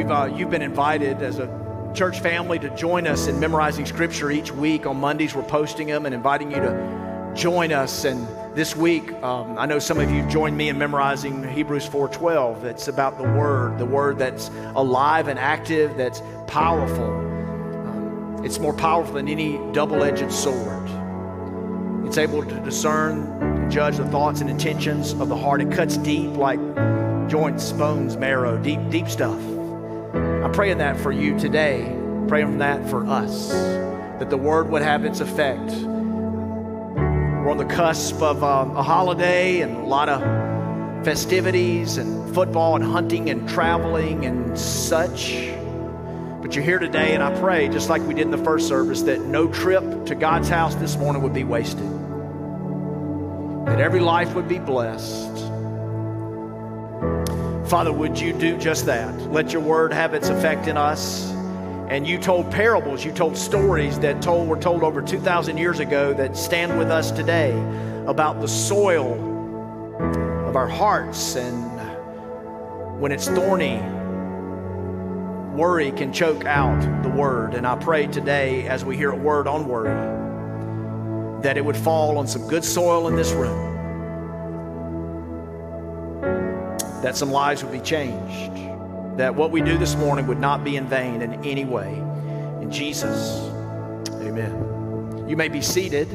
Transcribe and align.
We've, 0.00 0.10
uh, 0.10 0.32
you've 0.34 0.48
been 0.48 0.62
invited 0.62 1.20
as 1.20 1.38
a 1.40 1.92
church 1.94 2.20
family 2.20 2.58
to 2.60 2.70
join 2.70 3.06
us 3.06 3.26
in 3.26 3.38
memorizing 3.38 3.84
scripture 3.84 4.30
each 4.30 4.50
week. 4.50 4.86
On 4.86 4.96
Mondays, 4.96 5.34
we're 5.34 5.42
posting 5.42 5.88
them 5.88 6.06
and 6.06 6.14
inviting 6.14 6.50
you 6.50 6.56
to 6.56 7.32
join 7.36 7.70
us. 7.70 8.06
And 8.06 8.26
this 8.56 8.74
week, 8.74 9.12
um, 9.22 9.58
I 9.58 9.66
know 9.66 9.78
some 9.78 10.00
of 10.00 10.10
you 10.10 10.26
joined 10.30 10.56
me 10.56 10.70
in 10.70 10.78
memorizing 10.78 11.46
Hebrews 11.46 11.86
4:12. 11.86 12.64
It's 12.64 12.88
about 12.88 13.18
the 13.18 13.24
Word, 13.24 13.76
the 13.76 13.84
Word 13.84 14.18
that's 14.18 14.50
alive 14.74 15.28
and 15.28 15.38
active, 15.38 15.94
that's 15.98 16.22
powerful. 16.46 17.04
Um, 17.04 18.40
it's 18.42 18.58
more 18.58 18.72
powerful 18.72 19.16
than 19.16 19.28
any 19.28 19.60
double-edged 19.74 20.32
sword. 20.32 20.88
It's 22.06 22.16
able 22.16 22.42
to 22.42 22.60
discern 22.60 23.26
and 23.42 23.70
judge 23.70 23.98
the 23.98 24.06
thoughts 24.06 24.40
and 24.40 24.48
intentions 24.48 25.12
of 25.12 25.28
the 25.28 25.36
heart. 25.36 25.60
It 25.60 25.70
cuts 25.70 25.98
deep 25.98 26.38
like 26.38 26.58
joints, 27.28 27.70
bones, 27.72 28.16
marrow, 28.16 28.56
deep, 28.56 28.80
deep 28.88 29.06
stuff. 29.06 29.38
I'm 30.50 30.54
praying 30.54 30.78
that 30.78 30.98
for 30.98 31.12
you 31.12 31.38
today, 31.38 31.96
praying 32.26 32.58
that 32.58 32.90
for 32.90 33.06
us, 33.06 33.50
that 33.50 34.30
the 34.30 34.36
word 34.36 34.68
would 34.70 34.82
have 34.82 35.04
its 35.04 35.20
effect. 35.20 35.70
We're 35.70 37.48
on 37.48 37.56
the 37.56 37.64
cusp 37.66 38.20
of 38.20 38.42
um, 38.42 38.76
a 38.76 38.82
holiday 38.82 39.60
and 39.60 39.76
a 39.76 39.84
lot 39.84 40.08
of 40.08 41.04
festivities 41.04 41.98
and 41.98 42.34
football 42.34 42.74
and 42.74 42.84
hunting 42.84 43.30
and 43.30 43.48
traveling 43.48 44.26
and 44.26 44.58
such. 44.58 45.52
But 46.42 46.56
you're 46.56 46.64
here 46.64 46.80
today, 46.80 47.14
and 47.14 47.22
I 47.22 47.32
pray, 47.38 47.68
just 47.68 47.88
like 47.88 48.02
we 48.02 48.14
did 48.14 48.22
in 48.22 48.32
the 48.32 48.38
first 48.38 48.66
service, 48.66 49.02
that 49.02 49.20
no 49.20 49.46
trip 49.46 50.06
to 50.06 50.16
God's 50.16 50.48
house 50.48 50.74
this 50.74 50.96
morning 50.96 51.22
would 51.22 51.32
be 51.32 51.44
wasted. 51.44 51.88
That 53.66 53.78
every 53.78 54.00
life 54.00 54.34
would 54.34 54.48
be 54.48 54.58
blessed 54.58 55.49
Father, 57.70 57.92
would 57.92 58.18
you 58.18 58.32
do 58.32 58.58
just 58.58 58.86
that? 58.86 59.14
Let 59.30 59.52
your 59.52 59.62
word 59.62 59.92
have 59.92 60.12
its 60.12 60.28
effect 60.28 60.66
in 60.66 60.76
us. 60.76 61.30
And 61.88 62.04
you 62.04 62.18
told 62.18 62.50
parables, 62.50 63.04
you 63.04 63.12
told 63.12 63.36
stories 63.36 63.96
that 64.00 64.20
told, 64.20 64.48
were 64.48 64.58
told 64.58 64.82
over 64.82 65.00
2,000 65.00 65.56
years 65.56 65.78
ago 65.78 66.12
that 66.14 66.36
stand 66.36 66.76
with 66.76 66.90
us 66.90 67.12
today 67.12 67.52
about 68.08 68.40
the 68.40 68.48
soil 68.48 69.14
of 70.48 70.56
our 70.56 70.66
hearts. 70.66 71.36
And 71.36 73.00
when 73.00 73.12
it's 73.12 73.28
thorny, 73.28 73.76
worry 75.56 75.92
can 75.92 76.12
choke 76.12 76.46
out 76.46 77.04
the 77.04 77.08
word. 77.08 77.54
And 77.54 77.64
I 77.64 77.76
pray 77.76 78.08
today, 78.08 78.66
as 78.66 78.84
we 78.84 78.96
hear 78.96 79.12
a 79.12 79.16
word 79.16 79.46
on 79.46 79.68
worry, 79.68 79.94
that 81.44 81.56
it 81.56 81.64
would 81.64 81.76
fall 81.76 82.18
on 82.18 82.26
some 82.26 82.48
good 82.48 82.64
soil 82.64 83.06
in 83.06 83.14
this 83.14 83.30
room 83.30 83.69
that 87.02 87.16
some 87.16 87.30
lives 87.30 87.62
would 87.62 87.72
be 87.72 87.80
changed, 87.80 88.54
that 89.18 89.34
what 89.34 89.50
we 89.50 89.60
do 89.60 89.78
this 89.78 89.96
morning 89.96 90.26
would 90.26 90.40
not 90.40 90.64
be 90.64 90.76
in 90.76 90.86
vain 90.86 91.22
in 91.22 91.44
any 91.44 91.64
way. 91.64 91.92
In 92.60 92.70
Jesus, 92.70 93.48
amen. 94.20 95.26
You 95.28 95.36
may 95.36 95.48
be 95.48 95.62
seated. 95.62 96.08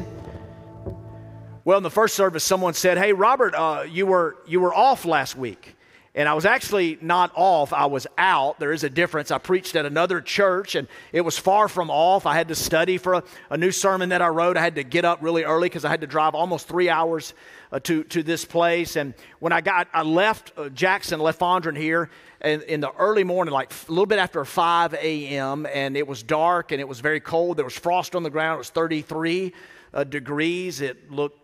Well, 1.64 1.78
in 1.78 1.82
the 1.82 1.90
first 1.90 2.14
service, 2.14 2.44
someone 2.44 2.74
said, 2.74 2.98
"Hey, 2.98 3.12
Robert, 3.12 3.54
uh, 3.54 3.84
you 3.88 4.06
were 4.06 4.36
you 4.46 4.60
were 4.60 4.74
off 4.74 5.04
last 5.04 5.36
week." 5.36 5.76
And 6.16 6.30
I 6.30 6.32
was 6.32 6.46
actually 6.46 6.96
not 7.02 7.30
off, 7.34 7.74
I 7.74 7.84
was 7.84 8.06
out. 8.16 8.58
There 8.58 8.72
is 8.72 8.84
a 8.84 8.88
difference. 8.88 9.30
I 9.30 9.36
preached 9.36 9.76
at 9.76 9.84
another 9.84 10.22
church 10.22 10.74
and 10.74 10.88
it 11.12 11.20
was 11.20 11.36
far 11.36 11.68
from 11.68 11.90
off. 11.90 12.24
I 12.24 12.34
had 12.34 12.48
to 12.48 12.54
study 12.54 12.96
for 12.96 13.14
a, 13.14 13.22
a 13.50 13.58
new 13.58 13.70
sermon 13.70 14.08
that 14.08 14.22
I 14.22 14.28
wrote. 14.28 14.56
I 14.56 14.62
had 14.62 14.76
to 14.76 14.82
get 14.82 15.04
up 15.04 15.18
really 15.20 15.44
early 15.44 15.68
because 15.68 15.84
I 15.84 15.90
had 15.90 16.00
to 16.00 16.06
drive 16.06 16.34
almost 16.34 16.68
three 16.68 16.88
hours 16.88 17.34
uh, 17.72 17.80
to, 17.80 18.04
to 18.04 18.22
this 18.22 18.44
place. 18.44 18.96
And 18.96 19.14
when 19.38 19.52
I 19.52 19.60
got, 19.60 19.88
I 19.92 20.02
left 20.02 20.52
uh, 20.56 20.68
Jackson, 20.68 21.20
left 21.20 21.40
Fondren 21.40 21.76
here 21.76 22.10
in, 22.40 22.62
in 22.62 22.80
the 22.80 22.92
early 22.92 23.24
morning, 23.24 23.52
like 23.52 23.72
a 23.72 23.90
little 23.90 24.06
bit 24.06 24.18
after 24.18 24.44
5 24.44 24.94
a.m., 24.94 25.66
and 25.72 25.96
it 25.96 26.06
was 26.06 26.22
dark 26.22 26.72
and 26.72 26.80
it 26.80 26.88
was 26.88 27.00
very 27.00 27.20
cold. 27.20 27.56
There 27.56 27.64
was 27.64 27.78
frost 27.78 28.14
on 28.14 28.22
the 28.22 28.30
ground. 28.30 28.56
It 28.56 28.58
was 28.58 28.70
33 28.70 29.52
uh, 29.94 30.04
degrees. 30.04 30.80
It 30.80 31.10
looked, 31.10 31.40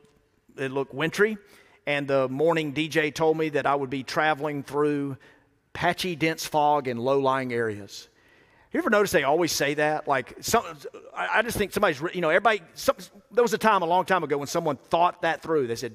it 0.56 0.70
looked 0.70 0.94
wintry 0.94 1.38
and 1.86 2.06
the 2.06 2.28
morning 2.28 2.72
DJ 2.72 3.12
told 3.14 3.36
me 3.36 3.48
that 3.50 3.66
I 3.66 3.74
would 3.74 3.90
be 3.90 4.02
traveling 4.02 4.62
through 4.62 5.16
patchy, 5.72 6.14
dense 6.14 6.46
fog 6.46 6.88
in 6.88 6.96
low 6.96 7.18
lying 7.18 7.52
areas. 7.52 8.08
You 8.72 8.78
ever 8.78 8.90
notice 8.90 9.10
they 9.10 9.24
always 9.24 9.52
say 9.52 9.74
that? 9.74 10.08
Like, 10.08 10.34
some, 10.40 10.64
I 11.14 11.42
just 11.42 11.58
think 11.58 11.72
somebody's, 11.72 12.00
you 12.14 12.22
know, 12.22 12.30
everybody, 12.30 12.62
some, 12.74 12.96
there 13.30 13.44
was 13.44 13.52
a 13.52 13.58
time 13.58 13.82
a 13.82 13.86
long 13.86 14.06
time 14.06 14.24
ago 14.24 14.38
when 14.38 14.46
someone 14.46 14.76
thought 14.76 15.22
that 15.22 15.42
through. 15.42 15.66
They 15.66 15.74
said, 15.74 15.94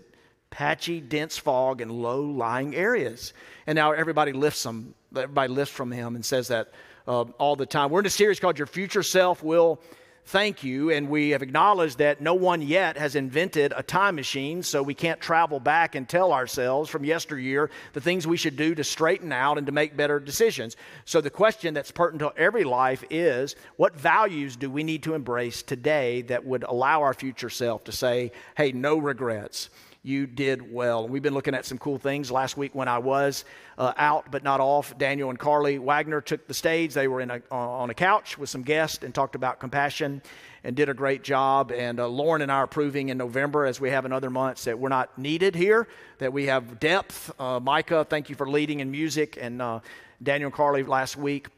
patchy, 0.49 1.01
dense 1.01 1.37
fog 1.37 1.81
in 1.81 1.89
low 1.89 2.21
lying 2.21 2.75
areas. 2.75 3.33
And 3.65 3.75
now 3.75 3.91
everybody 3.91 4.33
lifts 4.33 4.63
them, 4.63 4.93
everybody 5.15 5.51
lifts 5.51 5.73
from 5.73 5.91
him 5.91 6.15
and 6.15 6.25
says 6.25 6.47
that 6.49 6.71
uh, 7.07 7.21
all 7.39 7.55
the 7.55 7.65
time. 7.65 7.89
We're 7.89 8.01
in 8.01 8.05
a 8.05 8.09
series 8.09 8.39
called 8.39 8.57
Your 8.57 8.67
Future 8.67 9.03
Self 9.03 9.43
Will 9.43 9.79
thank 10.27 10.61
you. 10.61 10.91
And 10.91 11.09
we 11.09 11.29
have 11.29 11.41
acknowledged 11.41 11.97
that 11.99 12.21
no 12.21 12.33
one 12.33 12.61
yet 12.61 12.97
has 12.97 13.15
invented 13.15 13.73
a 13.75 13.81
time 13.81 14.15
machine, 14.15 14.61
so 14.61 14.83
we 14.83 14.93
can't 14.93 15.19
travel 15.21 15.59
back 15.59 15.95
and 15.95 16.07
tell 16.07 16.33
ourselves 16.33 16.89
from 16.89 17.05
yesteryear 17.05 17.69
the 17.93 18.01
things 18.01 18.27
we 18.27 18.37
should 18.37 18.57
do 18.57 18.75
to 18.75 18.83
straighten 18.83 19.31
out 19.31 19.57
and 19.57 19.65
to 19.65 19.71
make 19.71 19.95
better 19.95 20.19
decisions. 20.19 20.75
So 21.05 21.21
the 21.21 21.29
question 21.29 21.73
that's 21.73 21.91
pertinent 21.91 22.35
to 22.35 22.41
every 22.41 22.65
life 22.65 23.03
is 23.09 23.55
what 23.77 23.95
values 23.95 24.55
do 24.55 24.69
we 24.69 24.83
need 24.83 25.03
to 25.03 25.13
embrace 25.13 25.63
today 25.63 26.23
that 26.23 26.45
would 26.45 26.63
allow 26.63 27.01
our 27.01 27.13
future 27.13 27.49
self 27.49 27.85
to 27.85 27.91
say, 27.91 28.33
hey, 28.57 28.73
no 28.73 28.97
regrets? 28.97 29.69
You 30.07 30.25
did 30.25 30.71
well. 30.71 31.05
We've 31.05 31.21
been 31.21 31.33
looking 31.33 31.53
at 31.53 31.65
some 31.65 31.77
cool 31.77 31.97
things. 31.97 32.31
Last 32.31 32.55
week, 32.55 32.73
when 32.73 32.87
I 32.87 32.97
was 32.97 33.43
uh, 33.77 33.91
out 33.97 34.31
but 34.31 34.41
not 34.41 34.61
off, 34.61 34.97
Daniel 34.97 35.29
and 35.29 35.37
Carly 35.37 35.77
Wagner 35.79 36.21
took 36.21 36.47
the 36.47 36.53
stage. 36.53 36.93
They 36.93 37.09
were 37.09 37.19
in 37.19 37.29
a, 37.29 37.41
on 37.51 37.89
a 37.89 37.93
couch 37.93 38.37
with 38.37 38.49
some 38.49 38.61
guests 38.61 39.03
and 39.03 39.13
talked 39.13 39.35
about 39.35 39.59
compassion 39.59 40.21
and 40.63 40.77
did 40.77 40.87
a 40.87 40.93
great 40.93 41.23
job. 41.23 41.73
And 41.73 41.99
uh, 41.99 42.07
Lauren 42.07 42.41
and 42.41 42.49
I 42.49 42.55
are 42.55 42.67
proving 42.67 43.09
in 43.09 43.17
November, 43.17 43.65
as 43.65 43.81
we 43.81 43.89
have 43.89 44.05
in 44.05 44.13
other 44.13 44.29
months, 44.29 44.63
that 44.63 44.79
we're 44.79 44.87
not 44.87 45.17
needed 45.17 45.55
here, 45.55 45.89
that 46.19 46.31
we 46.31 46.45
have 46.45 46.79
depth. 46.79 47.29
Uh, 47.37 47.59
Micah, 47.59 48.05
thank 48.09 48.29
you 48.29 48.35
for 48.35 48.49
leading 48.49 48.79
in 48.79 48.89
music, 48.89 49.37
and 49.39 49.61
uh, 49.61 49.81
Daniel 50.23 50.47
and 50.47 50.55
Carly 50.55 50.83
last 50.83 51.17
week. 51.17 51.49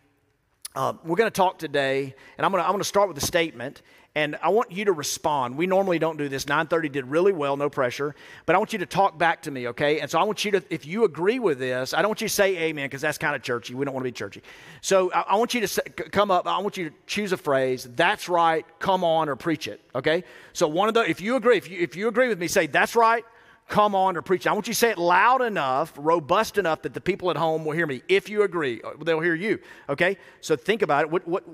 Uh, 0.75 0.93
we're 1.03 1.15
going 1.15 1.29
to 1.29 1.35
talk 1.35 1.59
today, 1.59 2.15
and 2.37 2.45
I'm 2.45 2.51
going 2.51 2.77
to 2.77 2.83
start 2.83 3.07
with 3.07 3.17
a 3.17 3.25
statement, 3.25 3.81
and 4.19 4.35
I 4.43 4.49
want 4.49 4.69
you 4.69 4.83
to 4.83 4.91
respond. 4.91 5.55
We 5.55 5.65
normally 5.65 5.97
don't 5.97 6.17
do 6.17 6.27
this. 6.27 6.43
9:30 6.43 6.91
did 6.91 7.05
really 7.05 7.31
well, 7.31 7.55
no 7.55 7.69
pressure, 7.69 8.15
but 8.45 8.53
I 8.53 8.59
want 8.59 8.73
you 8.73 8.79
to 8.79 8.85
talk 8.85 9.17
back 9.17 9.43
to 9.43 9.51
me, 9.51 9.69
okay? 9.69 10.01
And 10.01 10.11
so 10.11 10.19
I 10.19 10.23
want 10.23 10.43
you 10.43 10.51
to, 10.51 10.63
if 10.69 10.85
you 10.85 11.05
agree 11.05 11.39
with 11.39 11.57
this, 11.57 11.93
I 11.93 12.01
don't 12.01 12.09
want 12.09 12.19
you 12.19 12.27
to 12.27 12.33
say 12.33 12.57
amen 12.57 12.87
because 12.87 12.99
that's 12.99 13.17
kind 13.17 13.33
of 13.33 13.43
churchy. 13.43 13.75
We 13.75 13.85
don't 13.85 13.93
want 13.93 14.03
to 14.03 14.09
be 14.09 14.11
churchy. 14.11 14.43
So 14.81 15.09
I, 15.13 15.21
I 15.21 15.35
want 15.37 15.53
you 15.53 15.61
to 15.61 15.69
say, 15.69 15.83
come 16.11 16.31
up. 16.31 16.47
I 16.47 16.57
want 16.59 16.75
you 16.75 16.89
to 16.89 16.95
choose 17.07 17.31
a 17.31 17.37
phrase. 17.37 17.87
That's 17.95 18.27
right. 18.27 18.65
Come 18.79 19.05
on, 19.05 19.29
or 19.29 19.37
preach 19.37 19.69
it. 19.69 19.79
Okay. 19.95 20.25
So 20.51 20.67
one 20.67 20.89
of 20.89 20.95
the, 20.95 21.09
if 21.09 21.21
you 21.21 21.37
agree, 21.37 21.55
if 21.55 21.69
you 21.69 21.79
if 21.79 21.95
you 21.95 22.09
agree 22.09 22.27
with 22.27 22.39
me, 22.39 22.49
say 22.49 22.67
that's 22.67 22.97
right. 22.97 23.23
Come 23.69 23.95
on 23.95 24.17
or 24.17 24.21
preach. 24.21 24.45
It. 24.45 24.49
I 24.49 24.53
want 24.53 24.67
you 24.67 24.73
to 24.73 24.79
say 24.79 24.89
it 24.89 24.97
loud 24.97 25.41
enough, 25.41 25.93
robust 25.95 26.57
enough 26.57 26.81
that 26.81 26.93
the 26.93 27.01
people 27.01 27.29
at 27.29 27.37
home 27.37 27.63
will 27.63 27.71
hear 27.71 27.87
me. 27.87 28.01
If 28.09 28.27
you 28.27 28.43
agree, 28.43 28.81
uh, 28.81 29.01
they'll 29.01 29.21
hear 29.21 29.35
you. 29.35 29.59
Okay. 29.87 30.17
So 30.41 30.57
think 30.57 30.81
about 30.81 31.05
it. 31.05 31.09
What 31.09 31.25
what 31.25 31.45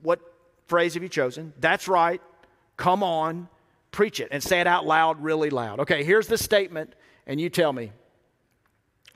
what 0.00 0.20
phrase 0.66 0.94
have 0.94 1.02
you 1.02 1.08
chosen? 1.08 1.52
That's 1.58 1.88
right. 1.88 2.20
Come 2.76 3.02
on, 3.02 3.48
preach 3.90 4.20
it 4.20 4.28
and 4.30 4.42
say 4.42 4.60
it 4.60 4.66
out 4.66 4.86
loud, 4.86 5.22
really 5.22 5.50
loud. 5.50 5.80
Okay, 5.80 6.04
here's 6.04 6.26
the 6.26 6.36
statement, 6.38 6.94
and 7.26 7.40
you 7.40 7.48
tell 7.48 7.72
me 7.72 7.92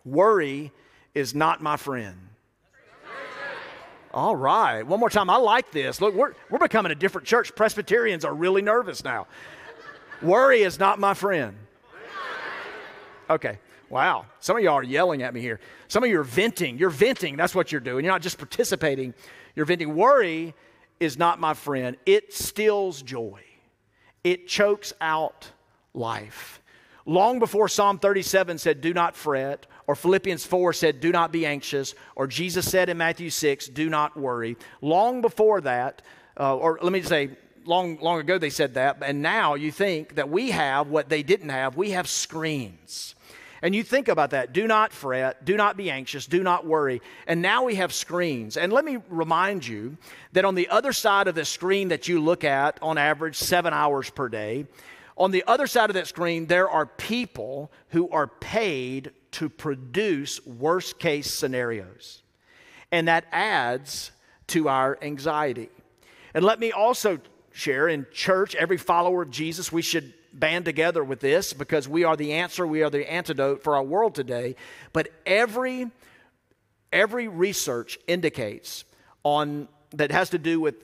worry 0.05 0.73
is 1.15 1.35
not 1.35 1.61
my 1.61 1.77
friend. 1.77 2.17
All 4.13 4.35
right, 4.35 4.83
one 4.83 4.99
more 4.99 5.11
time. 5.11 5.31
I 5.31 5.37
like 5.37 5.71
this. 5.71 6.01
Look, 6.01 6.15
we're, 6.15 6.33
we're 6.49 6.59
becoming 6.59 6.91
a 6.91 6.97
different 6.97 7.29
church. 7.29 7.55
Presbyterians 7.55 8.25
are 8.25 8.35
really 8.35 8.61
nervous 8.61 9.05
now. 9.05 9.29
Worry 10.21 10.63
is 10.63 10.81
not 10.81 10.99
my 10.99 11.15
friend. 11.15 11.57
Okay, 13.29 13.61
wow. 13.89 14.27
Some 14.41 14.57
of 14.57 14.65
y'all 14.65 14.75
are 14.75 14.83
yelling 14.83 15.23
at 15.23 15.33
me 15.33 15.41
here. 15.41 15.61
Some 15.87 16.03
of 16.03 16.11
you 16.11 16.19
are 16.19 16.25
venting. 16.25 16.77
You're 16.77 16.91
venting. 16.91 17.37
That's 17.37 17.55
what 17.55 17.71
you're 17.71 17.81
doing. 17.81 18.05
You're 18.05 18.13
not 18.13 18.23
just 18.23 18.39
participating, 18.39 19.15
you're 19.55 19.67
venting. 19.67 19.95
Worry 19.95 20.55
is 21.01 21.19
not 21.19 21.41
my 21.41 21.55
friend. 21.55 21.97
It 22.07 22.33
steals 22.33 23.03
joy, 23.03 23.43
it 24.23 24.47
chokes 24.47 24.93
out 25.01 25.51
life. 25.95 26.61
Long 27.07 27.39
before 27.39 27.67
Psalm 27.67 27.99
37 27.99 28.59
said, 28.59 28.81
Do 28.81 28.95
not 28.95 29.17
fret, 29.17 29.67
or 29.87 29.97
Philippians 29.97 30.45
4 30.45 30.73
said, 30.73 31.01
Do 31.01 31.11
not 31.11 31.33
be 31.33 31.47
anxious, 31.47 31.95
or 32.15 32.27
Jesus 32.27 32.71
said 32.71 32.89
in 32.89 32.99
Matthew 32.99 33.31
6, 33.31 33.69
Do 33.69 33.89
not 33.89 34.17
worry. 34.17 34.57
Long 34.81 35.21
before 35.21 35.61
that, 35.63 36.03
uh, 36.39 36.57
or 36.57 36.79
let 36.83 36.93
me 36.93 37.03
say, 37.03 37.31
long, 37.65 37.99
long 38.01 38.21
ago 38.21 38.39
they 38.39 38.51
said 38.51 38.75
that, 38.75 38.99
and 39.03 39.23
now 39.23 39.55
you 39.55 39.73
think 39.73 40.17
that 40.17 40.29
we 40.29 40.51
have 40.51 40.89
what 40.89 41.09
they 41.09 41.23
didn't 41.23 41.49
have. 41.49 41.77
We 41.77 41.91
have 41.91 42.09
screens. 42.09 43.15
And 43.63 43.75
you 43.75 43.83
think 43.83 44.09
about 44.09 44.31
that. 44.31 44.53
Do 44.53 44.67
not 44.67 44.93
fret. 44.93 45.45
Do 45.45 45.57
not 45.57 45.77
be 45.77 45.91
anxious. 45.91 46.27
Do 46.27 46.43
not 46.43 46.67
worry. 46.67 47.03
And 47.27 47.43
now 47.43 47.65
we 47.65 47.75
have 47.75 47.93
screens. 47.93 48.57
And 48.57 48.73
let 48.73 48.85
me 48.85 48.99
remind 49.09 49.67
you 49.67 49.99
that 50.33 50.45
on 50.45 50.55
the 50.55 50.69
other 50.69 50.93
side 50.93 51.29
of 51.29 51.35
the 51.35 51.45
screen 51.45 51.89
that 51.89 52.09
you 52.09 52.21
look 52.21 52.43
at, 52.45 52.79
on 52.83 52.97
average, 52.97 53.37
seven 53.37 53.75
hours 53.75 54.09
per 54.09 54.29
day, 54.29 54.67
on 55.17 55.31
the 55.31 55.45
other 55.47 55.67
side 55.67 55.91
of 55.91 55.95
that 55.95 56.07
screen, 56.07 56.47
there 56.47 56.71
are 56.71 56.87
people 56.87 57.71
who 57.89 58.09
are 58.09 58.27
paid 58.27 59.13
to 59.33 59.51
produce 59.51 60.45
worst 60.47 60.99
case 60.99 61.31
scenarios. 61.31 62.23
And 62.91 63.09
that 63.09 63.27
adds 63.31 64.13
to 64.49 64.69
our 64.69 64.99
anxiety. 65.03 65.69
And 66.33 66.45
let 66.45 66.59
me 66.59 66.73
also 66.73 67.19
share 67.53 67.89
in 67.89 68.07
church, 68.13 68.55
every 68.55 68.79
follower 68.79 69.23
of 69.23 69.31
Jesus, 69.31 69.71
we 69.71 69.83
should 69.83 70.15
band 70.33 70.65
together 70.65 71.03
with 71.03 71.21
this 71.21 71.53
because 71.53 71.89
we 71.89 72.05
are 72.05 72.17
the 72.17 72.33
answer, 72.33 72.67
we 72.67 72.83
are 72.83 72.91
the 72.91 73.11
antidote 73.11 73.63
for 73.63 73.77
our 73.77 73.83
world 73.83 74.15
today. 74.15 74.57
But 74.93 75.09
every 75.27 75.91
every 76.93 77.29
research 77.29 77.99
indicates 78.07 78.85
on 79.23 79.69
that 79.93 80.11
has 80.11 80.31
to 80.31 80.39
do 80.39 80.61
with 80.61 80.75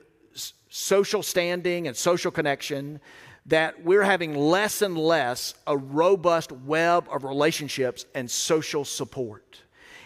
social 0.68 1.22
standing 1.22 1.86
and 1.88 1.96
social 1.96 2.30
connection 2.30 3.00
that 3.46 3.82
we're 3.84 4.02
having 4.02 4.34
less 4.34 4.82
and 4.82 4.98
less 4.98 5.54
a 5.66 5.76
robust 5.76 6.50
web 6.50 7.08
of 7.10 7.24
relationships 7.24 8.04
and 8.14 8.30
social 8.30 8.84
support. 8.84 9.62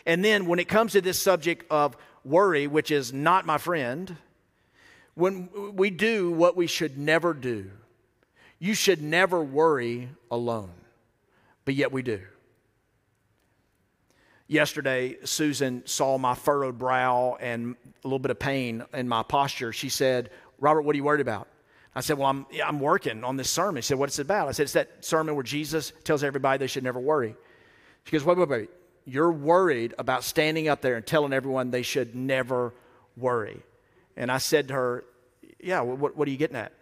And 0.07 0.25
then 0.25 0.47
when 0.47 0.59
it 0.59 0.69
comes 0.69 0.93
to 0.93 1.01
this 1.01 1.19
subject 1.19 1.65
of 1.71 1.97
worry, 2.25 2.67
which 2.67 2.91
is 2.91 3.13
not 3.13 3.47
my 3.47 3.59
friend, 3.59 4.17
when 5.15 5.49
we 5.75 5.91
do 5.91 6.31
what 6.31 6.57
we 6.57 6.67
should 6.67 6.99
never 6.99 7.33
do, 7.33 7.71
you 8.61 8.75
should 8.75 9.03
never 9.03 9.43
worry 9.43 10.11
alone, 10.31 10.71
but 11.65 11.75
yet 11.75 11.91
we 11.91 12.03
do. 12.03 12.21
Yesterday, 14.47 15.17
Susan 15.25 15.83
saw 15.87 16.19
my 16.19 16.35
furrowed 16.35 16.79
brow 16.79 17.39
and 17.41 17.75
a 18.05 18.07
little 18.07 18.19
bit 18.19 18.31
of 18.31 18.39
pain 18.39 18.85
in 18.93 19.09
my 19.09 19.23
posture. 19.23 19.73
She 19.73 19.89
said, 19.89 20.31
Robert, 20.59 20.83
what 20.83 20.95
are 20.95 20.97
you 20.97 21.05
worried 21.05 21.21
about? 21.21 21.49
I 21.95 22.01
said, 22.01 22.19
Well, 22.19 22.29
I'm, 22.29 22.47
I'm 22.63 22.81
working 22.81 23.25
on 23.25 23.37
this 23.37 23.49
sermon. 23.49 23.81
She 23.83 23.89
said, 23.89 23.99
What's 23.99 24.19
it 24.19 24.23
about? 24.23 24.49
I 24.49 24.53
said, 24.53 24.65
It's 24.65 24.73
that 24.75 25.05
sermon 25.05 25.35
where 25.35 25.45
Jesus 25.45 25.93
tells 26.05 26.23
everybody 26.23 26.59
they 26.59 26.67
should 26.67 26.85
never 26.85 27.01
worry. 27.01 27.35
She 28.05 28.13
goes, 28.13 28.25
Wait, 28.25 28.37
wait, 28.37 28.49
wait. 28.49 28.71
You're 29.07 29.33
worried 29.33 29.95
about 29.99 30.23
standing 30.23 30.69
up 30.69 30.83
there 30.83 30.97
and 30.97 31.07
telling 31.07 31.33
everyone 31.33 31.71
they 31.71 31.83
should 31.83 32.15
never 32.15 32.75
worry. 33.17 33.63
And 34.17 34.31
I 34.31 34.39
said 34.39 34.69
to 34.69 34.75
her, 34.75 35.05
Yeah, 35.59 35.81
what, 35.81 36.17
what 36.17 36.29
are 36.29 36.31
you 36.31 36.37
getting 36.37 36.57
at? 36.57 36.73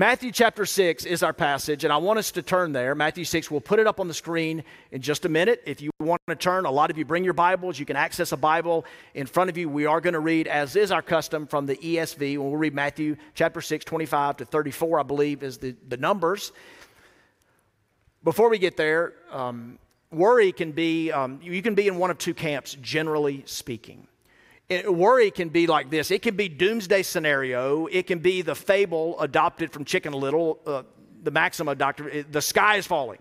Matthew 0.00 0.32
chapter 0.32 0.64
6 0.64 1.04
is 1.04 1.22
our 1.22 1.34
passage, 1.34 1.84
and 1.84 1.92
I 1.92 1.98
want 1.98 2.18
us 2.18 2.30
to 2.30 2.40
turn 2.40 2.72
there. 2.72 2.94
Matthew 2.94 3.26
6, 3.26 3.50
we'll 3.50 3.60
put 3.60 3.78
it 3.78 3.86
up 3.86 4.00
on 4.00 4.08
the 4.08 4.14
screen 4.14 4.64
in 4.92 5.02
just 5.02 5.26
a 5.26 5.28
minute. 5.28 5.62
If 5.66 5.82
you 5.82 5.90
want 6.00 6.22
to 6.26 6.36
turn, 6.36 6.64
a 6.64 6.70
lot 6.70 6.90
of 6.90 6.96
you 6.96 7.04
bring 7.04 7.22
your 7.22 7.34
Bibles. 7.34 7.78
You 7.78 7.84
can 7.84 7.96
access 7.96 8.32
a 8.32 8.38
Bible 8.38 8.86
in 9.12 9.26
front 9.26 9.50
of 9.50 9.58
you. 9.58 9.68
We 9.68 9.84
are 9.84 10.00
going 10.00 10.14
to 10.14 10.20
read, 10.20 10.48
as 10.48 10.74
is 10.74 10.90
our 10.90 11.02
custom, 11.02 11.46
from 11.46 11.66
the 11.66 11.76
ESV. 11.76 12.38
We'll 12.38 12.56
read 12.56 12.72
Matthew 12.72 13.16
chapter 13.34 13.60
6, 13.60 13.84
25 13.84 14.38
to 14.38 14.46
34, 14.46 15.00
I 15.00 15.02
believe, 15.02 15.42
is 15.42 15.58
the, 15.58 15.76
the 15.86 15.98
numbers. 15.98 16.52
Before 18.24 18.48
we 18.48 18.56
get 18.56 18.78
there, 18.78 19.12
um, 19.30 19.78
worry 20.10 20.50
can 20.50 20.72
be, 20.72 21.12
um, 21.12 21.40
you 21.42 21.60
can 21.60 21.74
be 21.74 21.88
in 21.88 21.98
one 21.98 22.10
of 22.10 22.16
two 22.16 22.32
camps, 22.32 22.74
generally 22.80 23.42
speaking. 23.44 24.06
It, 24.70 24.94
worry 24.94 25.32
can 25.32 25.48
be 25.48 25.66
like 25.66 25.90
this 25.90 26.10
it 26.12 26.22
can 26.22 26.36
be 26.36 26.48
doomsday 26.48 27.02
scenario, 27.02 27.86
it 27.86 28.06
can 28.06 28.20
be 28.20 28.40
the 28.40 28.54
fable 28.54 29.20
adopted 29.20 29.72
from 29.72 29.84
Chicken 29.84 30.12
Little, 30.12 30.60
uh, 30.64 30.84
the 31.22 31.32
Maxima 31.32 31.74
doctor, 31.74 32.22
the 32.22 32.40
sky 32.40 32.76
is 32.76 32.86
falling. 32.86 33.18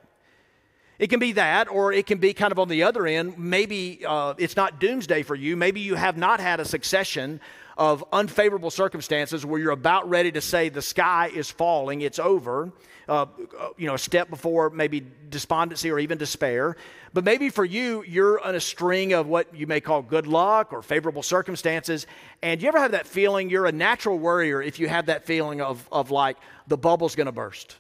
It 0.99 1.09
can 1.09 1.19
be 1.19 1.31
that, 1.33 1.69
or 1.69 1.93
it 1.93 2.05
can 2.05 2.17
be 2.17 2.33
kind 2.33 2.51
of 2.51 2.59
on 2.59 2.67
the 2.67 2.83
other 2.83 3.07
end. 3.07 3.37
Maybe 3.37 4.05
uh, 4.05 4.33
it's 4.37 4.57
not 4.57 4.79
doomsday 4.79 5.23
for 5.23 5.33
you. 5.33 5.55
Maybe 5.55 5.79
you 5.79 5.95
have 5.95 6.17
not 6.17 6.41
had 6.41 6.59
a 6.59 6.65
succession 6.65 7.39
of 7.79 8.05
unfavorable 8.13 8.69
circumstances 8.69 9.43
where 9.43 9.59
you're 9.59 9.71
about 9.71 10.07
ready 10.07 10.31
to 10.33 10.41
say 10.41 10.69
the 10.69 10.81
sky 10.81 11.31
is 11.33 11.49
falling, 11.49 12.01
it's 12.01 12.19
over 12.19 12.71
uh, 13.09 13.25
you 13.75 13.87
know, 13.87 13.95
a 13.95 13.99
step 13.99 14.29
before 14.29 14.69
maybe 14.69 15.03
despondency 15.29 15.89
or 15.89 15.97
even 15.97 16.17
despair. 16.17 16.77
But 17.11 17.23
maybe 17.23 17.49
for 17.49 17.65
you, 17.65 18.03
you're 18.07 18.39
on 18.39 18.53
a 18.53 18.59
string 18.59 19.13
of 19.13 19.25
what 19.25 19.53
you 19.55 19.65
may 19.65 19.81
call 19.81 20.03
good 20.03 20.27
luck 20.27 20.71
or 20.71 20.83
favorable 20.83 21.23
circumstances. 21.23 22.05
And 22.43 22.61
you 22.61 22.67
ever 22.67 22.77
have 22.77 22.91
that 22.91 23.07
feeling? 23.07 23.49
You're 23.49 23.65
a 23.65 23.71
natural 23.71 24.19
worrier 24.19 24.61
if 24.61 24.79
you 24.79 24.87
have 24.87 25.07
that 25.07 25.25
feeling 25.25 25.59
of, 25.59 25.89
of 25.91 26.11
like 26.11 26.37
the 26.67 26.77
bubble's 26.77 27.15
going 27.15 27.25
to 27.25 27.31
burst. 27.31 27.77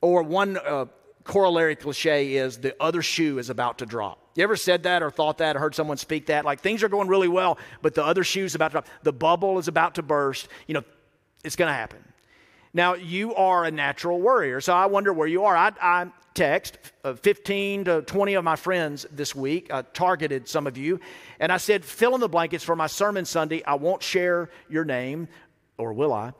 Or 0.00 0.22
one 0.22 0.56
uh, 0.56 0.86
corollary 1.24 1.74
cliche 1.74 2.36
is 2.36 2.58
the 2.58 2.80
other 2.80 3.02
shoe 3.02 3.38
is 3.38 3.50
about 3.50 3.78
to 3.78 3.86
drop. 3.86 4.19
You 4.34 4.44
ever 4.44 4.56
said 4.56 4.84
that 4.84 5.02
or 5.02 5.10
thought 5.10 5.38
that 5.38 5.56
or 5.56 5.58
heard 5.58 5.74
someone 5.74 5.96
speak 5.96 6.26
that? 6.26 6.44
Like 6.44 6.60
things 6.60 6.82
are 6.82 6.88
going 6.88 7.08
really 7.08 7.28
well, 7.28 7.58
but 7.82 7.94
the 7.94 8.04
other 8.04 8.24
shoe's 8.24 8.54
about 8.54 8.68
to 8.68 8.72
drop. 8.72 8.88
The 9.02 9.12
bubble 9.12 9.58
is 9.58 9.68
about 9.68 9.96
to 9.96 10.02
burst. 10.02 10.48
You 10.66 10.74
know, 10.74 10.84
it's 11.44 11.56
going 11.56 11.68
to 11.68 11.74
happen. 11.74 12.04
Now, 12.72 12.94
you 12.94 13.34
are 13.34 13.64
a 13.64 13.70
natural 13.70 14.20
worrier, 14.20 14.60
so 14.60 14.72
I 14.72 14.86
wonder 14.86 15.12
where 15.12 15.26
you 15.26 15.44
are. 15.44 15.56
I, 15.56 15.72
I 15.82 16.06
text 16.34 16.78
uh, 17.02 17.14
15 17.14 17.84
to 17.86 18.02
20 18.02 18.34
of 18.34 18.44
my 18.44 18.54
friends 18.54 19.06
this 19.10 19.34
week, 19.34 19.70
targeted 19.92 20.48
some 20.48 20.68
of 20.68 20.78
you, 20.78 21.00
and 21.40 21.50
I 21.50 21.56
said, 21.56 21.84
fill 21.84 22.14
in 22.14 22.20
the 22.20 22.28
blankets 22.28 22.62
for 22.62 22.76
my 22.76 22.86
sermon 22.86 23.24
Sunday. 23.24 23.64
I 23.64 23.74
won't 23.74 24.02
share 24.04 24.50
your 24.68 24.84
name, 24.84 25.26
or 25.78 25.92
will 25.92 26.12
I? 26.12 26.32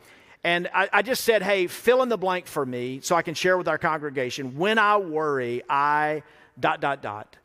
And 0.44 0.70
I, 0.72 0.88
I, 0.92 1.02
just 1.02 1.24
said, 1.24 1.42
hey, 1.42 1.66
fill 1.66 2.02
in 2.02 2.08
the 2.08 2.16
blank 2.16 2.46
for 2.46 2.64
me 2.64 3.00
so 3.02 3.14
I 3.14 3.22
can 3.22 3.34
share 3.34 3.58
with 3.58 3.68
our 3.68 3.76
congregation. 3.76 4.56
When 4.56 4.78
I 4.78 4.96
worry, 4.96 5.62
I 5.68 6.22
dot, 6.58 6.80
dot, 6.80 7.02
dot. 7.02 7.36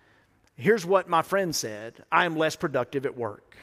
Here's 0.55 0.85
what 0.85 1.09
my 1.09 1.21
friend 1.21 1.55
said 1.55 2.03
I 2.11 2.25
am 2.25 2.37
less 2.37 2.55
productive 2.55 3.05
at 3.05 3.17
work, 3.17 3.55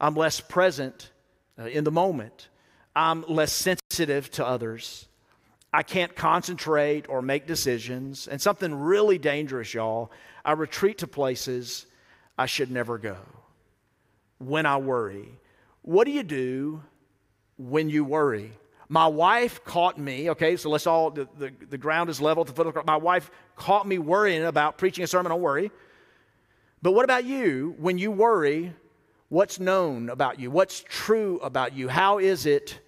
I'm 0.00 0.14
less 0.14 0.40
present 0.40 1.10
uh, 1.58 1.64
in 1.64 1.84
the 1.84 1.92
moment. 1.92 2.48
I'm 2.94 3.26
less 3.28 3.52
sensitive 3.52 4.30
to 4.32 4.46
others. 4.46 5.06
I 5.70 5.82
can't 5.82 6.16
concentrate 6.16 7.06
or 7.10 7.20
make 7.20 7.46
decisions. 7.46 8.26
And 8.26 8.40
something 8.40 8.74
really 8.74 9.18
dangerous, 9.18 9.74
y'all, 9.74 10.10
I 10.46 10.52
retreat 10.52 10.98
to 10.98 11.06
places 11.06 11.84
I 12.38 12.46
should 12.46 12.70
never 12.70 12.96
go 12.96 13.18
when 14.38 14.64
I 14.64 14.78
worry. 14.78 15.28
What 15.82 16.06
do 16.06 16.12
you 16.12 16.22
do 16.22 16.82
when 17.58 17.90
you 17.90 18.02
worry? 18.02 18.52
My 18.88 19.06
wife 19.06 19.62
caught 19.64 19.98
me, 19.98 20.30
okay, 20.30 20.56
so 20.56 20.70
let's 20.70 20.86
all, 20.86 21.10
the, 21.10 21.28
the, 21.38 21.52
the 21.68 21.78
ground 21.78 22.08
is 22.08 22.20
level 22.20 22.42
at 22.42 22.46
the 22.46 22.54
foot 22.54 22.68
of 22.68 22.74
the. 22.74 22.82
My 22.84 22.96
wife 22.96 23.30
caught 23.56 23.86
me 23.86 23.98
worrying 23.98 24.44
about 24.44 24.78
preaching 24.78 25.04
a 25.04 25.06
sermon 25.06 25.32
on 25.32 25.40
worry. 25.40 25.70
But 26.82 26.92
what 26.92 27.04
about 27.04 27.24
you 27.24 27.74
when 27.78 27.98
you 27.98 28.10
worry? 28.10 28.72
What's 29.28 29.58
known 29.58 30.08
about 30.08 30.38
you? 30.38 30.50
What's 30.50 30.84
true 30.86 31.38
about 31.40 31.74
you? 31.74 31.88
How 31.88 32.18
is 32.18 32.46
it 32.46 32.78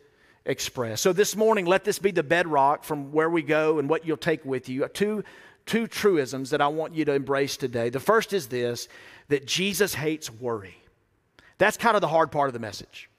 expressed? 0.44 1.02
So 1.02 1.12
this 1.12 1.34
morning, 1.34 1.66
let 1.66 1.84
this 1.84 1.98
be 1.98 2.10
the 2.10 2.22
bedrock 2.22 2.84
from 2.84 3.12
where 3.12 3.28
we 3.28 3.42
go 3.42 3.78
and 3.78 3.88
what 3.88 4.06
you'll 4.06 4.16
take 4.16 4.44
with 4.44 4.68
you. 4.68 4.86
Two, 4.88 5.24
two 5.66 5.86
truisms 5.86 6.50
that 6.50 6.60
I 6.60 6.68
want 6.68 6.94
you 6.94 7.04
to 7.06 7.12
embrace 7.12 7.56
today. 7.56 7.90
The 7.90 8.00
first 8.00 8.32
is 8.32 8.46
this 8.46 8.88
that 9.28 9.46
Jesus 9.46 9.94
hates 9.94 10.30
worry. 10.30 10.76
That's 11.58 11.76
kind 11.76 11.96
of 11.96 12.00
the 12.00 12.08
hard 12.08 12.30
part 12.30 12.48
of 12.48 12.52
the 12.52 12.60
message. 12.60 13.10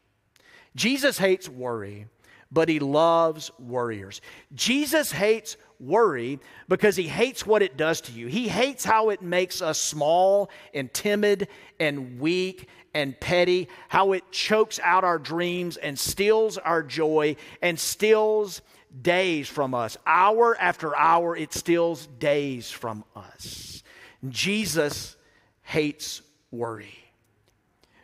Jesus 0.76 1.18
hates 1.18 1.50
worry, 1.50 2.08
but 2.52 2.70
he 2.70 2.80
loves 2.80 3.52
worriers. 3.60 4.22
Jesus 4.56 5.12
hates 5.12 5.58
worry 5.80 6.40
because 6.68 6.96
he 6.96 7.08
hates 7.08 7.46
what 7.46 7.62
it 7.62 7.78
does 7.78 8.02
to 8.02 8.12
you. 8.12 8.28
He 8.28 8.48
hates 8.48 8.84
how 8.84 9.10
it 9.10 9.22
makes 9.22 9.62
us 9.62 9.82
small 9.82 10.50
and 10.74 10.94
timid 10.94 11.48
and 11.80 12.20
weak 12.20 12.68
and 12.94 13.20
petty, 13.20 13.68
how 13.88 14.14
it 14.14 14.24
chokes 14.32 14.80
out 14.84 15.04
our 15.04 15.20
dreams 15.20 15.78
and 15.78 15.98
steals 15.98 16.58
our 16.58 16.84
joy 16.84 17.36
and 17.62 17.80
steals 17.80 18.62
days 19.02 19.48
from 19.48 19.74
us. 19.74 19.98
Hour 20.06 20.58
after 20.60 20.96
hour, 20.96 21.36
it 21.36 21.54
steals 21.54 22.08
days 22.08 22.72
from 22.72 23.04
us. 23.16 23.84
Jesus 24.28 25.16
hates 25.62 26.22
worry, 26.52 26.98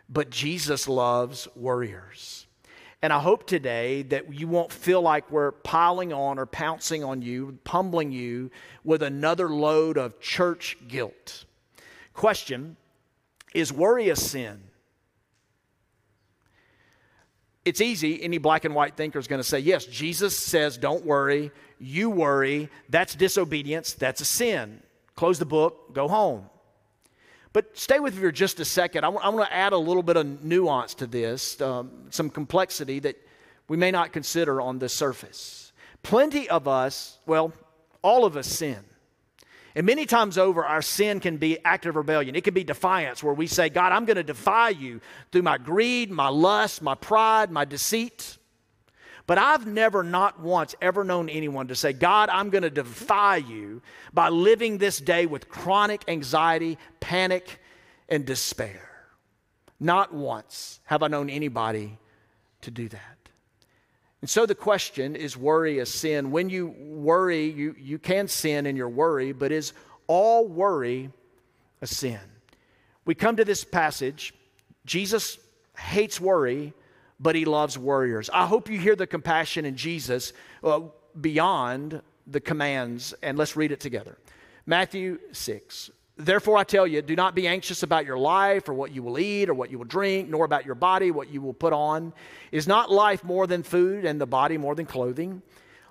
but 0.08 0.30
Jesus 0.30 0.88
loves 0.88 1.48
worriers. 1.56 2.45
And 3.06 3.14
I 3.14 3.20
hope 3.20 3.46
today 3.46 4.02
that 4.02 4.34
you 4.34 4.48
won't 4.48 4.72
feel 4.72 5.00
like 5.00 5.30
we're 5.30 5.52
piling 5.52 6.12
on 6.12 6.40
or 6.40 6.48
pouncing 6.48 7.04
on 7.04 7.22
you, 7.22 7.60
pummeling 7.64 8.12
you 8.12 8.50
with 8.84 9.04
another 9.04 9.48
load 9.48 10.00
of 10.00 10.20
church 10.20 10.76
guilt. 10.88 11.46
Question 12.16 12.78
Is 13.54 13.72
worry 13.72 14.10
a 14.10 14.16
sin? 14.16 14.60
it's 17.64 17.80
easy. 17.80 18.24
Any 18.24 18.40
black 18.40 18.66
and 18.66 18.74
white 18.74 18.98
thinker 18.98 19.20
is 19.20 19.28
going 19.28 19.40
to 19.40 19.48
say, 19.48 19.60
yes, 19.60 19.86
Jesus 19.86 20.36
says, 20.36 20.76
don't 20.76 21.06
worry. 21.06 21.52
You 21.78 22.10
worry. 22.10 22.70
That's 22.90 23.14
disobedience. 23.14 23.94
That's 23.94 24.22
a 24.22 24.26
sin. 24.26 24.82
Close 25.16 25.38
the 25.38 25.46
book, 25.46 25.94
go 25.94 26.08
home. 26.08 26.50
But 27.56 27.78
stay 27.78 28.02
with 28.02 28.16
me 28.16 28.20
for 28.20 28.34
just 28.34 28.60
a 28.60 28.66
second. 28.66 29.06
I, 29.06 29.08
w- 29.08 29.24
I 29.24 29.30
want 29.30 29.48
to 29.48 29.56
add 29.56 29.72
a 29.72 29.78
little 29.78 30.04
bit 30.04 30.18
of 30.18 30.44
nuance 30.44 30.94
to 30.96 31.08
this, 31.08 31.62
um, 31.62 31.90
some 32.10 32.30
complexity 32.30 33.00
that 33.00 33.16
we 33.70 33.78
may 33.78 33.92
not 33.92 34.12
consider 34.12 34.60
on 34.60 34.80
the 34.80 34.90
surface. 34.90 35.72
Plenty 36.04 36.50
of 36.50 36.68
us, 36.68 37.18
well, 37.26 37.54
all 38.02 38.26
of 38.26 38.36
us 38.36 38.46
sin. 38.46 38.84
And 39.74 39.86
many 39.86 40.06
times 40.06 40.38
over, 40.38 40.66
our 40.66 40.82
sin 40.82 41.22
can 41.22 41.38
be 41.38 41.58
active 41.64 41.96
rebellion. 41.96 42.36
It 42.36 42.44
can 42.44 42.54
be 42.54 42.66
defiance, 42.66 43.24
where 43.24 43.34
we 43.34 43.48
say, 43.48 43.70
God, 43.70 43.94
I'm 43.94 44.04
going 44.04 44.18
to 44.18 44.24
defy 44.24 44.72
you 44.72 45.00
through 45.32 45.44
my 45.44 45.58
greed, 45.58 46.12
my 46.12 46.28
lust, 46.28 46.82
my 46.82 46.96
pride, 46.96 47.52
my 47.52 47.64
deceit. 47.64 48.38
But 49.28 49.40
I've 49.40 49.66
never, 49.66 50.04
not 50.04 50.40
once, 50.40 50.76
ever 50.82 51.04
known 51.04 51.30
anyone 51.30 51.68
to 51.70 51.76
say, 51.76 51.94
God, 51.94 52.30
I'm 52.30 52.52
going 52.52 52.62
to 52.64 52.70
defy 52.70 53.38
you 53.38 53.82
by 54.14 54.30
living 54.30 54.78
this 54.78 55.00
day 55.00 55.26
with 55.26 55.50
chronic 55.50 56.04
anxiety, 56.08 56.78
panic, 57.00 57.60
and 58.08 58.26
despair. 58.26 58.90
Not 59.80 60.14
once 60.14 60.80
have 60.86 61.02
I 61.02 61.08
known 61.08 61.30
anybody 61.30 61.98
to 62.62 62.72
do 62.72 62.88
that. 62.90 63.16
And 64.22 64.30
so 64.30 64.46
the 64.46 64.56
question 64.56 65.16
is 65.16 65.36
worry 65.36 65.80
a 65.80 65.86
sin? 65.86 66.32
When 66.32 66.50
you 66.50 66.68
worry, 66.68 67.46
you, 67.46 67.76
you 67.78 68.00
can 68.00 68.28
sin 68.28 68.66
in 68.66 68.76
your 68.76 68.90
worry, 68.90 69.34
but 69.34 69.52
is 69.52 69.74
all 70.08 70.48
worry 70.48 71.12
a 71.82 71.88
sin? 71.88 72.20
We 73.06 73.14
come 73.14 73.36
to 73.36 73.46
this 73.46 73.64
passage. 73.64 74.34
Jesus 74.86 75.38
hates 75.78 76.20
worry, 76.20 76.74
but 77.20 77.36
he 77.36 77.46
loves 77.46 77.78
warriors. 77.78 78.30
I 78.34 78.46
hope 78.46 78.70
you 78.70 78.80
hear 78.80 78.96
the 78.96 79.08
compassion 79.08 79.66
in 79.66 79.76
Jesus 79.76 80.34
uh, 80.64 80.82
beyond 81.20 82.02
the 82.28 82.40
commands, 82.40 83.14
and 83.22 83.38
let's 83.38 83.56
read 83.56 83.72
it 83.72 83.80
together. 83.80 84.18
Matthew 84.66 85.20
6. 85.32 85.92
Therefore, 86.18 86.58
I 86.58 86.64
tell 86.64 86.88
you, 86.88 87.02
do 87.02 87.16
not 87.16 87.36
be 87.36 87.46
anxious 87.46 87.84
about 87.84 88.06
your 88.06 88.18
life 88.18 88.70
or 88.70 88.74
what 88.74 88.92
you 88.92 89.04
will 89.04 89.20
eat 89.20 89.50
or 89.50 89.54
what 89.54 89.70
you 89.70 89.78
will 89.78 89.86
drink, 89.86 90.30
nor 90.30 90.46
about 90.46 90.66
your 90.66 90.76
body, 90.76 91.12
what 91.12 91.30
you 91.30 91.42
will 91.42 91.54
put 91.54 91.74
on. 91.74 92.14
Is 92.52 92.68
not 92.68 92.90
life 92.90 93.24
more 93.24 93.48
than 93.48 93.64
food 93.64 94.06
and 94.06 94.20
the 94.20 94.26
body 94.26 94.58
more 94.58 94.76
than 94.76 94.86
clothing? 94.86 95.42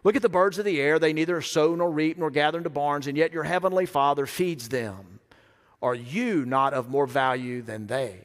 Look 0.03 0.17
at 0.17 0.23
the 0.23 0.29
birds 0.31 0.59
of 0.59 0.65
the 0.65 0.81
air. 0.81 0.99
They 0.99 1.13
neither 1.13 1.41
sow 1.43 1.75
nor 1.75 1.91
reap 1.91 2.19
nor 2.19 2.31
gather 2.31 2.59
into 2.59 2.71
barns, 2.71 3.07
and 3.07 3.19
yet 3.19 3.33
your 3.33 3.45
heavenly 3.45 3.87
Father 3.87 4.27
feeds 4.27 4.71
them. 4.71 5.21
Are 5.83 5.95
you 5.95 6.47
not 6.47 6.73
of 6.73 6.89
more 6.89 7.07
value 7.07 7.61
than 7.61 7.87
they? 7.87 8.25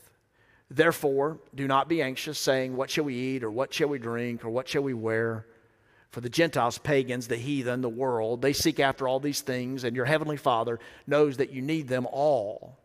Therefore, 0.73 1.37
do 1.53 1.67
not 1.67 1.89
be 1.89 2.01
anxious, 2.01 2.39
saying, 2.39 2.77
What 2.77 2.89
shall 2.89 3.03
we 3.03 3.13
eat, 3.13 3.43
or 3.43 3.51
what 3.51 3.73
shall 3.73 3.89
we 3.89 3.99
drink, 3.99 4.45
or 4.45 4.49
what 4.49 4.69
shall 4.69 4.83
we 4.83 4.93
wear? 4.93 5.45
For 6.11 6.21
the 6.21 6.29
Gentiles, 6.29 6.77
pagans, 6.77 7.27
the 7.27 7.35
heathen, 7.35 7.81
the 7.81 7.89
world, 7.89 8.41
they 8.41 8.53
seek 8.53 8.79
after 8.79 9.05
all 9.05 9.19
these 9.19 9.41
things, 9.41 9.83
and 9.83 9.97
your 9.97 10.05
heavenly 10.05 10.37
Father 10.37 10.79
knows 11.05 11.37
that 11.37 11.51
you 11.51 11.61
need 11.61 11.89
them 11.89 12.07
all. 12.09 12.77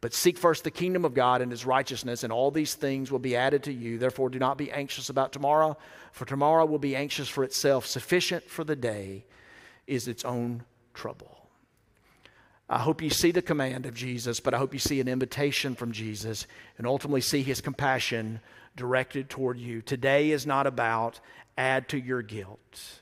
But 0.00 0.14
seek 0.14 0.38
first 0.38 0.62
the 0.62 0.70
kingdom 0.70 1.04
of 1.04 1.14
God 1.14 1.42
and 1.42 1.50
his 1.50 1.66
righteousness, 1.66 2.22
and 2.22 2.32
all 2.32 2.52
these 2.52 2.74
things 2.74 3.10
will 3.10 3.18
be 3.18 3.34
added 3.34 3.64
to 3.64 3.72
you. 3.72 3.98
Therefore, 3.98 4.30
do 4.30 4.38
not 4.38 4.56
be 4.56 4.70
anxious 4.70 5.08
about 5.10 5.32
tomorrow, 5.32 5.76
for 6.12 6.26
tomorrow 6.26 6.64
will 6.64 6.78
be 6.78 6.94
anxious 6.94 7.28
for 7.28 7.42
itself. 7.42 7.86
Sufficient 7.86 8.44
for 8.44 8.62
the 8.62 8.76
day 8.76 9.24
is 9.88 10.06
its 10.06 10.24
own 10.24 10.62
trouble. 10.92 11.43
I 12.68 12.78
hope 12.78 13.02
you 13.02 13.10
see 13.10 13.30
the 13.30 13.42
command 13.42 13.84
of 13.84 13.94
Jesus, 13.94 14.40
but 14.40 14.54
I 14.54 14.58
hope 14.58 14.72
you 14.72 14.78
see 14.78 15.00
an 15.00 15.08
invitation 15.08 15.74
from 15.74 15.92
Jesus 15.92 16.46
and 16.78 16.86
ultimately 16.86 17.20
see 17.20 17.42
his 17.42 17.60
compassion 17.60 18.40
directed 18.74 19.28
toward 19.28 19.58
you. 19.58 19.82
Today 19.82 20.30
is 20.30 20.46
not 20.46 20.66
about 20.66 21.20
add 21.58 21.88
to 21.90 21.98
your 21.98 22.22
guilt. 22.22 23.00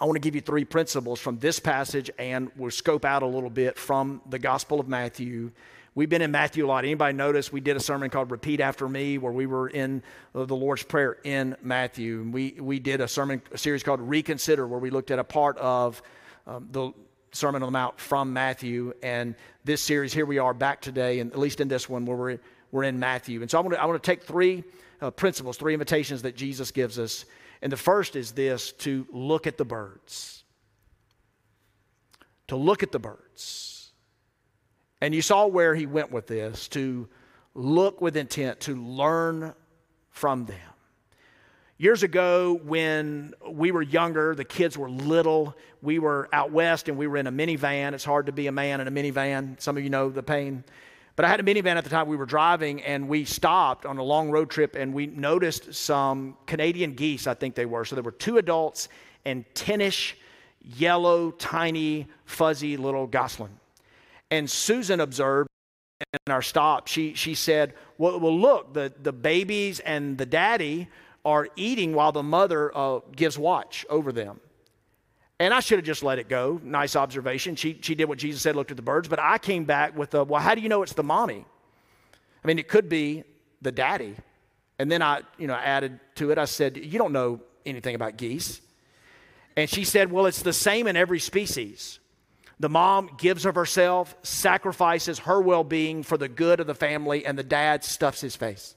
I 0.00 0.04
want 0.06 0.16
to 0.16 0.20
give 0.20 0.34
you 0.34 0.40
three 0.40 0.64
principles 0.64 1.20
from 1.20 1.38
this 1.38 1.58
passage 1.58 2.10
and 2.18 2.50
we'll 2.56 2.70
scope 2.70 3.04
out 3.04 3.22
a 3.22 3.26
little 3.26 3.50
bit 3.50 3.76
from 3.76 4.22
the 4.30 4.38
Gospel 4.38 4.80
of 4.80 4.88
Matthew. 4.88 5.50
We've 5.94 6.08
been 6.08 6.22
in 6.22 6.30
Matthew 6.30 6.64
a 6.64 6.68
lot. 6.68 6.84
Anybody 6.84 7.14
notice 7.14 7.52
we 7.52 7.60
did 7.60 7.76
a 7.76 7.80
sermon 7.80 8.08
called 8.08 8.30
Repeat 8.30 8.60
After 8.60 8.88
Me 8.88 9.18
where 9.18 9.32
we 9.32 9.46
were 9.46 9.68
in 9.68 10.02
the 10.32 10.56
Lord's 10.56 10.84
Prayer 10.84 11.18
in 11.24 11.56
Matthew. 11.60 12.22
We, 12.32 12.52
we 12.60 12.78
did 12.78 13.00
a 13.00 13.08
sermon 13.08 13.42
a 13.52 13.58
series 13.58 13.82
called 13.82 14.00
Reconsider 14.00 14.66
where 14.66 14.78
we 14.78 14.90
looked 14.90 15.10
at 15.10 15.18
a 15.18 15.24
part 15.24 15.58
of 15.58 16.00
um, 16.46 16.68
the 16.70 16.92
Sermon 17.32 17.62
on 17.62 17.68
the 17.68 17.72
Mount 17.72 17.98
from 17.98 18.32
Matthew. 18.32 18.92
And 19.02 19.34
this 19.64 19.82
series, 19.82 20.12
here 20.12 20.26
we 20.26 20.38
are 20.38 20.54
back 20.54 20.80
today, 20.80 21.20
and 21.20 21.32
at 21.32 21.38
least 21.38 21.60
in 21.60 21.68
this 21.68 21.88
one 21.88 22.04
where 22.04 22.16
we're, 22.16 22.38
we're 22.72 22.84
in 22.84 22.98
Matthew. 22.98 23.40
And 23.42 23.50
so 23.50 23.58
I 23.58 23.60
want 23.62 23.74
to, 23.74 23.82
I 23.82 23.86
want 23.86 24.02
to 24.02 24.06
take 24.06 24.22
three 24.22 24.64
uh, 25.00 25.10
principles, 25.10 25.56
three 25.56 25.72
invitations 25.72 26.22
that 26.22 26.36
Jesus 26.36 26.70
gives 26.70 26.98
us. 26.98 27.24
And 27.62 27.72
the 27.72 27.76
first 27.76 28.16
is 28.16 28.32
this 28.32 28.72
to 28.72 29.06
look 29.12 29.46
at 29.46 29.58
the 29.58 29.64
birds. 29.64 30.44
To 32.48 32.56
look 32.56 32.82
at 32.82 32.92
the 32.92 32.98
birds. 32.98 33.92
And 35.00 35.14
you 35.14 35.22
saw 35.22 35.46
where 35.46 35.74
he 35.74 35.86
went 35.86 36.10
with 36.10 36.26
this 36.26 36.68
to 36.68 37.08
look 37.54 38.00
with 38.00 38.16
intent, 38.16 38.60
to 38.60 38.76
learn 38.76 39.54
from 40.10 40.46
them. 40.46 40.69
Years 41.80 42.02
ago, 42.02 42.60
when 42.64 43.32
we 43.48 43.70
were 43.70 43.80
younger, 43.80 44.34
the 44.34 44.44
kids 44.44 44.76
were 44.76 44.90
little, 44.90 45.56
we 45.80 45.98
were 45.98 46.28
out 46.30 46.52
west 46.52 46.90
and 46.90 46.98
we 46.98 47.06
were 47.06 47.16
in 47.16 47.26
a 47.26 47.32
minivan. 47.32 47.94
It's 47.94 48.04
hard 48.04 48.26
to 48.26 48.32
be 48.32 48.48
a 48.48 48.52
man 48.52 48.82
in 48.82 48.86
a 48.86 48.90
minivan. 48.90 49.58
Some 49.58 49.78
of 49.78 49.82
you 49.82 49.88
know 49.88 50.10
the 50.10 50.22
pain. 50.22 50.62
But 51.16 51.24
I 51.24 51.28
had 51.28 51.40
a 51.40 51.42
minivan 51.42 51.76
at 51.76 51.84
the 51.84 51.88
time 51.88 52.06
we 52.06 52.18
were 52.18 52.26
driving, 52.26 52.82
and 52.82 53.08
we 53.08 53.24
stopped 53.24 53.86
on 53.86 53.96
a 53.96 54.02
long 54.02 54.30
road 54.30 54.50
trip 54.50 54.76
and 54.76 54.92
we 54.92 55.06
noticed 55.06 55.72
some 55.72 56.36
Canadian 56.44 56.92
geese, 56.92 57.26
I 57.26 57.32
think 57.32 57.54
they 57.54 57.64
were. 57.64 57.86
So 57.86 57.96
there 57.96 58.04
were 58.04 58.10
two 58.10 58.36
adults 58.36 58.90
and 59.24 59.46
10 59.54 59.80
ish 59.80 60.18
yellow, 60.60 61.30
tiny, 61.30 62.08
fuzzy 62.26 62.76
little 62.76 63.06
gosling. 63.06 63.58
And 64.30 64.50
Susan 64.50 65.00
observed 65.00 65.48
in 66.26 66.30
our 66.30 66.42
stop, 66.42 66.88
she, 66.88 67.14
she 67.14 67.34
said, 67.34 67.72
well, 67.96 68.20
well, 68.20 68.38
look, 68.38 68.74
the, 68.74 68.92
the 69.02 69.14
babies 69.14 69.80
and 69.80 70.18
the 70.18 70.26
daddy 70.26 70.88
are 71.24 71.48
eating 71.56 71.94
while 71.94 72.12
the 72.12 72.22
mother 72.22 72.76
uh, 72.76 73.00
gives 73.14 73.38
watch 73.38 73.84
over 73.90 74.12
them. 74.12 74.40
And 75.38 75.54
I 75.54 75.60
should 75.60 75.78
have 75.78 75.86
just 75.86 76.02
let 76.02 76.18
it 76.18 76.28
go. 76.28 76.60
Nice 76.62 76.96
observation. 76.96 77.56
She, 77.56 77.78
she 77.80 77.94
did 77.94 78.04
what 78.06 78.18
Jesus 78.18 78.42
said, 78.42 78.56
looked 78.56 78.70
at 78.70 78.76
the 78.76 78.82
birds. 78.82 79.08
But 79.08 79.20
I 79.20 79.38
came 79.38 79.64
back 79.64 79.96
with, 79.96 80.14
a, 80.14 80.24
well, 80.24 80.40
how 80.40 80.54
do 80.54 80.60
you 80.60 80.68
know 80.68 80.82
it's 80.82 80.92
the 80.92 81.02
mommy? 81.02 81.46
I 82.44 82.46
mean, 82.46 82.58
it 82.58 82.68
could 82.68 82.88
be 82.88 83.24
the 83.62 83.72
daddy. 83.72 84.16
And 84.78 84.90
then 84.90 85.02
I, 85.02 85.22
you 85.38 85.46
know, 85.46 85.54
added 85.54 85.98
to 86.16 86.30
it, 86.30 86.38
I 86.38 86.44
said, 86.44 86.76
you 86.76 86.98
don't 86.98 87.12
know 87.12 87.40
anything 87.64 87.94
about 87.94 88.16
geese. 88.16 88.60
And 89.56 89.68
she 89.68 89.84
said, 89.84 90.12
well, 90.12 90.26
it's 90.26 90.42
the 90.42 90.52
same 90.52 90.86
in 90.86 90.96
every 90.96 91.20
species. 91.20 92.00
The 92.58 92.68
mom 92.68 93.10
gives 93.16 93.46
of 93.46 93.54
herself, 93.54 94.14
sacrifices 94.22 95.20
her 95.20 95.40
well 95.40 95.64
being 95.64 96.02
for 96.02 96.18
the 96.18 96.28
good 96.28 96.60
of 96.60 96.66
the 96.66 96.74
family, 96.74 97.24
and 97.24 97.38
the 97.38 97.42
dad 97.42 97.82
stuffs 97.82 98.20
his 98.20 98.36
face. 98.36 98.74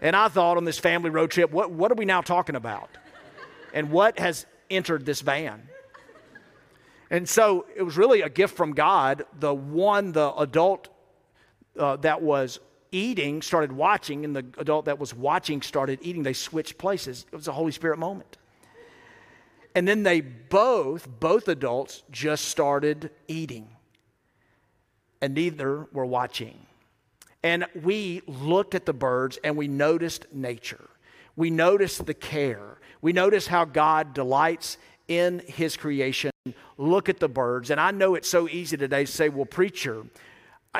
And 0.00 0.16
I 0.16 0.28
thought 0.28 0.56
on 0.56 0.64
this 0.64 0.78
family 0.78 1.10
road 1.10 1.30
trip, 1.30 1.50
what, 1.50 1.70
what 1.70 1.92
are 1.92 1.94
we 1.94 2.04
now 2.04 2.20
talking 2.22 2.56
about? 2.56 2.90
And 3.74 3.90
what 3.90 4.18
has 4.18 4.46
entered 4.70 5.04
this 5.04 5.20
van? 5.20 5.68
And 7.10 7.28
so 7.28 7.66
it 7.74 7.82
was 7.82 7.96
really 7.96 8.22
a 8.22 8.28
gift 8.28 8.56
from 8.56 8.72
God. 8.72 9.24
The 9.38 9.52
one, 9.52 10.12
the 10.12 10.32
adult 10.36 10.88
uh, 11.78 11.96
that 11.96 12.22
was 12.22 12.60
eating 12.92 13.42
started 13.42 13.72
watching, 13.72 14.24
and 14.24 14.34
the 14.34 14.44
adult 14.58 14.86
that 14.86 14.98
was 14.98 15.14
watching 15.14 15.62
started 15.62 15.98
eating. 16.02 16.22
They 16.22 16.32
switched 16.32 16.78
places. 16.78 17.26
It 17.30 17.36
was 17.36 17.48
a 17.48 17.52
Holy 17.52 17.72
Spirit 17.72 17.98
moment. 17.98 18.38
And 19.74 19.86
then 19.86 20.02
they 20.02 20.20
both, 20.20 21.08
both 21.08 21.46
adults, 21.48 22.02
just 22.10 22.46
started 22.46 23.10
eating. 23.28 23.68
And 25.20 25.34
neither 25.34 25.86
were 25.92 26.06
watching. 26.06 26.66
And 27.42 27.66
we 27.82 28.22
looked 28.26 28.74
at 28.74 28.86
the 28.86 28.92
birds 28.92 29.38
and 29.42 29.56
we 29.56 29.68
noticed 29.68 30.32
nature. 30.32 30.90
We 31.36 31.50
noticed 31.50 32.06
the 32.06 32.14
care. 32.14 32.78
We 33.00 33.12
noticed 33.12 33.48
how 33.48 33.64
God 33.64 34.12
delights 34.12 34.76
in 35.08 35.42
his 35.46 35.76
creation. 35.76 36.30
Look 36.76 37.08
at 37.08 37.18
the 37.18 37.28
birds. 37.28 37.70
And 37.70 37.80
I 37.80 37.90
know 37.90 38.14
it's 38.14 38.28
so 38.28 38.48
easy 38.48 38.76
today 38.76 39.04
to 39.04 39.10
say, 39.10 39.28
well, 39.28 39.46
preacher, 39.46 40.04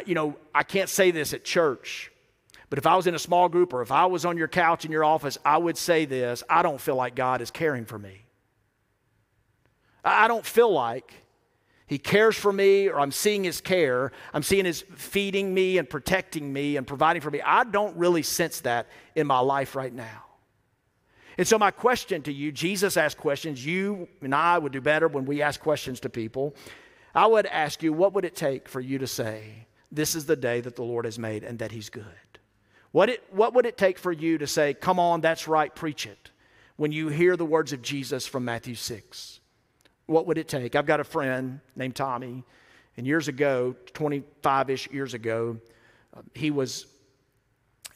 you 0.05 0.15
know, 0.15 0.37
I 0.55 0.63
can't 0.63 0.89
say 0.89 1.11
this 1.11 1.33
at 1.33 1.45
church. 1.45 2.13
But 2.69 2.79
if 2.79 2.87
I 2.87 2.95
was 2.95 3.07
in 3.07 3.15
a 3.15 3.19
small 3.19 3.49
group 3.49 3.73
or 3.73 3.83
if 3.83 3.91
I 3.91 4.07
was 4.07 4.25
on 4.25 4.37
your 4.37 4.47
couch 4.47 4.85
in 4.85 4.93
your 4.93 5.05
office, 5.05 5.37
I 5.45 5.59
would 5.59 5.77
say 5.77 6.05
this 6.05 6.43
I 6.49 6.63
don't 6.63 6.81
feel 6.81 6.95
like 6.95 7.15
God 7.15 7.41
is 7.41 7.51
caring 7.51 7.85
for 7.85 7.99
me. 7.99 8.23
I 10.05 10.29
don't 10.29 10.47
feel 10.47 10.73
like 10.73 11.13
he 11.91 11.99
cares 11.99 12.37
for 12.37 12.53
me, 12.53 12.89
or 12.89 13.01
I'm 13.01 13.11
seeing 13.11 13.43
His 13.43 13.61
care. 13.61 14.13
I'm 14.33 14.45
seeing 14.45 14.65
His 14.65 14.83
feeding 14.95 15.53
me 15.53 15.77
and 15.77 15.91
protecting 15.91 16.53
me 16.53 16.77
and 16.77 16.87
providing 16.87 17.21
for 17.21 17.33
me. 17.33 17.43
I 17.45 17.65
don't 17.65 17.97
really 17.97 18.23
sense 18.23 18.61
that 18.61 18.87
in 19.17 19.27
my 19.27 19.41
life 19.41 19.75
right 19.75 19.93
now. 19.93 20.25
And 21.37 21.49
so, 21.49 21.59
my 21.59 21.73
question 21.73 22.23
to 22.23 22.33
you 22.33 22.53
Jesus 22.53 22.97
asked 22.97 23.17
questions. 23.17 23.67
You 23.67 24.07
and 24.21 24.33
I 24.33 24.57
would 24.57 24.71
do 24.71 24.81
better 24.81 25.09
when 25.09 25.25
we 25.25 25.43
ask 25.43 25.59
questions 25.61 25.99
to 26.01 26.09
people. 26.09 26.55
I 27.13 27.27
would 27.27 27.47
ask 27.47 27.83
you, 27.83 27.93
what 27.93 28.13
would 28.13 28.25
it 28.25 28.37
take 28.37 28.69
for 28.69 28.81
you 28.81 28.99
to 28.99 29.09
say, 29.09 29.67
This 29.91 30.15
is 30.15 30.27
the 30.27 30.37
day 30.37 30.61
that 30.61 30.77
the 30.77 30.85
Lord 30.85 31.07
has 31.07 31.19
made 31.19 31.43
and 31.43 31.59
that 31.59 31.73
He's 31.73 31.91
good? 31.91 32.05
What, 32.93 33.09
it, 33.09 33.25
what 33.33 33.53
would 33.55 33.67
it 33.67 33.77
take 33.77 33.99
for 33.99 34.13
you 34.13 34.39
to 34.39 34.47
say, 34.47 34.75
Come 34.75 35.01
on, 35.01 35.23
that's 35.23 35.49
right, 35.49 35.75
preach 35.75 36.07
it, 36.07 36.31
when 36.77 36.93
you 36.93 37.09
hear 37.09 37.37
the 37.37 37.45
words 37.45 37.73
of 37.73 37.83
Jesus 37.83 38.29
from 38.29 38.45
Matthew 38.45 38.77
6? 38.77 39.40
What 40.11 40.27
would 40.27 40.39
it 40.39 40.49
take? 40.49 40.75
I've 40.75 40.87
got 40.87 41.01
a 41.01 41.05
friend 41.05 41.61
named 41.77 41.95
Tommy, 41.95 42.43
and 42.97 43.07
years 43.07 43.29
ago, 43.29 43.77
25 43.95 44.71
ish 44.71 44.91
years 44.91 45.15
ago, 45.15 45.59
uh, 46.15 46.23
he 46.35 46.51
was 46.51 46.87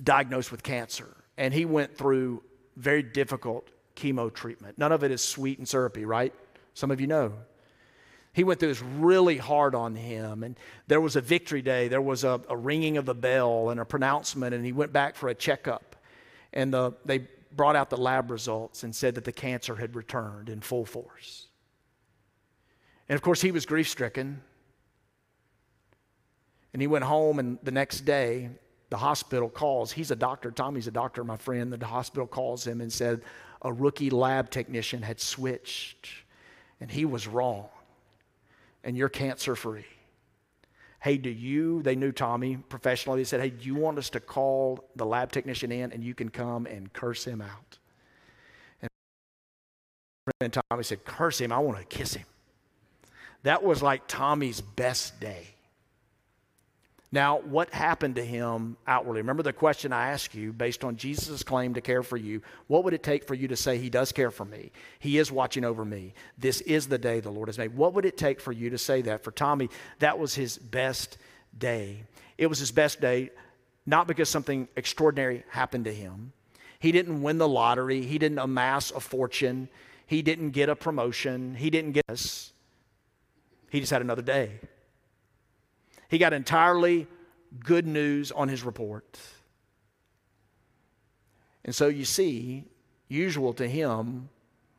diagnosed 0.03 0.51
with 0.51 0.63
cancer. 0.63 1.17
and 1.37 1.53
he 1.53 1.65
went 1.65 1.99
through 1.99 2.41
very 2.77 3.03
difficult 3.03 3.69
chemo 3.97 4.33
treatment. 4.33 4.79
None 4.79 4.93
of 4.93 5.03
it 5.03 5.11
is 5.11 5.21
sweet 5.21 5.59
and 5.59 5.67
syrupy, 5.67 6.05
right? 6.05 6.33
Some 6.75 6.93
of 6.93 7.01
you 7.01 7.09
know. 7.09 7.33
He 8.33 8.45
went 8.45 8.61
through 8.61 8.69
this 8.69 8.83
really 8.83 9.37
hard 9.37 9.75
on 9.75 9.97
him, 9.97 10.45
and 10.45 10.57
there 10.87 11.01
was 11.01 11.17
a 11.17 11.21
victory 11.21 11.61
day. 11.61 11.89
There 11.89 12.01
was 12.01 12.23
a, 12.23 12.41
a 12.49 12.57
ringing 12.57 12.97
of 12.97 13.05
the 13.05 13.15
bell 13.15 13.71
and 13.71 13.81
a 13.81 13.85
pronouncement, 13.85 14.55
and 14.55 14.65
he 14.65 14.73
went 14.73 14.93
back 14.93 15.17
for 15.17 15.29
a 15.29 15.35
checkup. 15.35 15.97
And 16.53 16.73
the, 16.73 16.93
they 17.05 17.27
brought 17.51 17.75
out 17.75 17.91
the 17.91 17.97
lab 17.97 18.31
results 18.31 18.85
and 18.85 18.95
said 18.95 19.17
that 19.17 19.25
the 19.25 19.33
cancer 19.33 19.75
had 19.75 19.97
returned 19.97 20.49
in 20.49 20.61
full 20.61 20.85
force. 20.85 21.49
And 23.09 23.17
of 23.17 23.23
course, 23.23 23.41
he 23.41 23.53
was 23.53 23.67
grief 23.67 23.89
stricken. 23.89 24.41
And 26.73 26.83
he 26.83 26.87
went 26.87 27.05
home, 27.05 27.39
and 27.39 27.59
the 27.63 27.71
next 27.71 28.01
day, 28.01 28.51
the 28.91 28.97
hospital 28.97 29.49
calls. 29.49 29.93
He's 29.93 30.11
a 30.11 30.17
doctor. 30.17 30.51
Tommy's 30.51 30.87
a 30.87 30.91
doctor, 30.91 31.25
my 31.25 31.37
friend. 31.37 31.73
The 31.73 31.87
hospital 31.87 32.27
calls 32.27 32.67
him 32.67 32.81
and 32.81 32.93
said 32.93 33.23
a 33.63 33.73
rookie 33.73 34.11
lab 34.11 34.51
technician 34.51 35.03
had 35.03 35.21
switched, 35.21 36.09
and 36.81 36.91
he 36.91 37.05
was 37.05 37.27
wrong, 37.27 37.69
and 38.83 38.97
you're 38.97 39.09
cancer 39.09 39.57
free. 39.57 39.87
Hey, 41.01 41.19
do 41.19 41.29
you, 41.29 41.83
they 41.83 41.97
knew 41.97 42.13
Tommy 42.13 42.57
professionally, 42.57 43.21
they 43.21 43.25
said, 43.25 43.41
Hey, 43.41 43.51
do 43.51 43.67
you 43.67 43.75
want 43.75 43.99
us 43.99 44.09
to 44.11 44.21
call 44.21 44.89
the 44.97 45.05
lab 45.05 45.33
technician 45.33 45.71
in 45.71 45.93
and 45.93 46.03
you 46.03 46.15
can 46.15 46.31
come 46.31 46.65
and 46.65 46.91
curse 46.95 47.25
him 47.25 47.43
out? 47.43 47.79
And 50.41 50.51
Tommy 50.51 50.83
said, 50.83 51.05
Curse 51.05 51.43
him, 51.43 51.53
I 51.53 51.59
want 51.59 51.79
to 51.79 51.85
kiss 51.85 52.15
him. 52.15 52.25
That 53.45 53.63
was 53.63 53.83
like 53.83 54.09
Tommy's 54.09 54.61
best 54.61 55.21
day. 55.21 55.47
Now, 57.13 57.39
what 57.39 57.71
happened 57.71 58.17
to 58.17 58.25
him 58.25 58.77
outwardly? 58.89 59.21
Remember 59.21 59.45
the 59.45 59.53
question 59.53 59.93
I 59.93 60.11
asked 60.11 60.35
you 60.35 60.53
based 60.53 60.83
on 60.83 60.97
Jesus' 60.97 61.45
claim 61.45 61.75
to 61.75 61.81
care 61.81 62.03
for 62.03 62.17
you. 62.17 62.43
What 62.67 62.83
would 62.83 62.93
it 62.93 63.05
take 63.05 63.25
for 63.25 63.35
you 63.35 63.47
to 63.47 63.57
say, 63.57 63.79
He 63.79 63.89
does 63.89 64.11
care 64.11 64.33
for 64.33 64.45
me? 64.45 64.73
He 64.99 65.19
is 65.19 65.31
watching 65.31 65.65
over 65.65 65.85
me. 65.85 66.15
This 66.37 66.61
is 66.63 66.89
the 66.89 66.99
day 66.99 67.21
the 67.21 67.31
Lord 67.31 67.49
has 67.49 67.57
made. 67.57 67.77
What 67.77 67.95
would 67.95 68.05
it 68.05 68.17
take 68.17 68.41
for 68.41 68.51
you 68.51 68.71
to 68.71 68.79
say 68.79 69.01
that? 69.03 69.23
For 69.23 69.31
Tommy, 69.31 69.71
that 70.01 70.19
was 70.19 70.35
his 70.35 70.59
best 70.59 71.19
day. 71.57 72.03
It 72.37 72.49
was 72.49 72.59
his 72.59 72.73
best 72.73 73.01
day 73.01 73.31
not 73.87 74.07
because 74.07 74.29
something 74.29 74.69
extraordinary 74.77 75.45
happened 75.51 75.85
to 75.85 75.93
him. 75.93 76.33
He 76.81 76.91
didn't 76.91 77.23
win 77.23 77.39
the 77.39 77.49
lottery, 77.49 78.03
he 78.03 78.19
didn't 78.19 78.39
amass 78.39 78.91
a 78.91 79.01
fortune, 79.01 79.69
he 80.07 80.23
didn't 80.23 80.51
get 80.51 80.69
a 80.69 80.75
promotion, 80.75 81.55
he 81.55 81.71
didn't 81.71 81.93
get 81.93 82.07
this. 82.09 82.54
He 83.75 83.81
just 83.81 83.91
had 83.91 84.03
another 84.03 84.23
day. 84.23 84.61
He 86.09 86.17
got 86.17 86.33
entirely 86.33 87.09
good 87.59 87.89
news 87.89 88.31
on 88.31 88.47
his 88.47 88.63
report. 88.63 89.19
And 91.65 91.75
so 91.75 91.89
you 91.89 92.05
see, 92.05 92.67
usual 93.09 93.53
to 93.55 93.67
him 93.67 94.29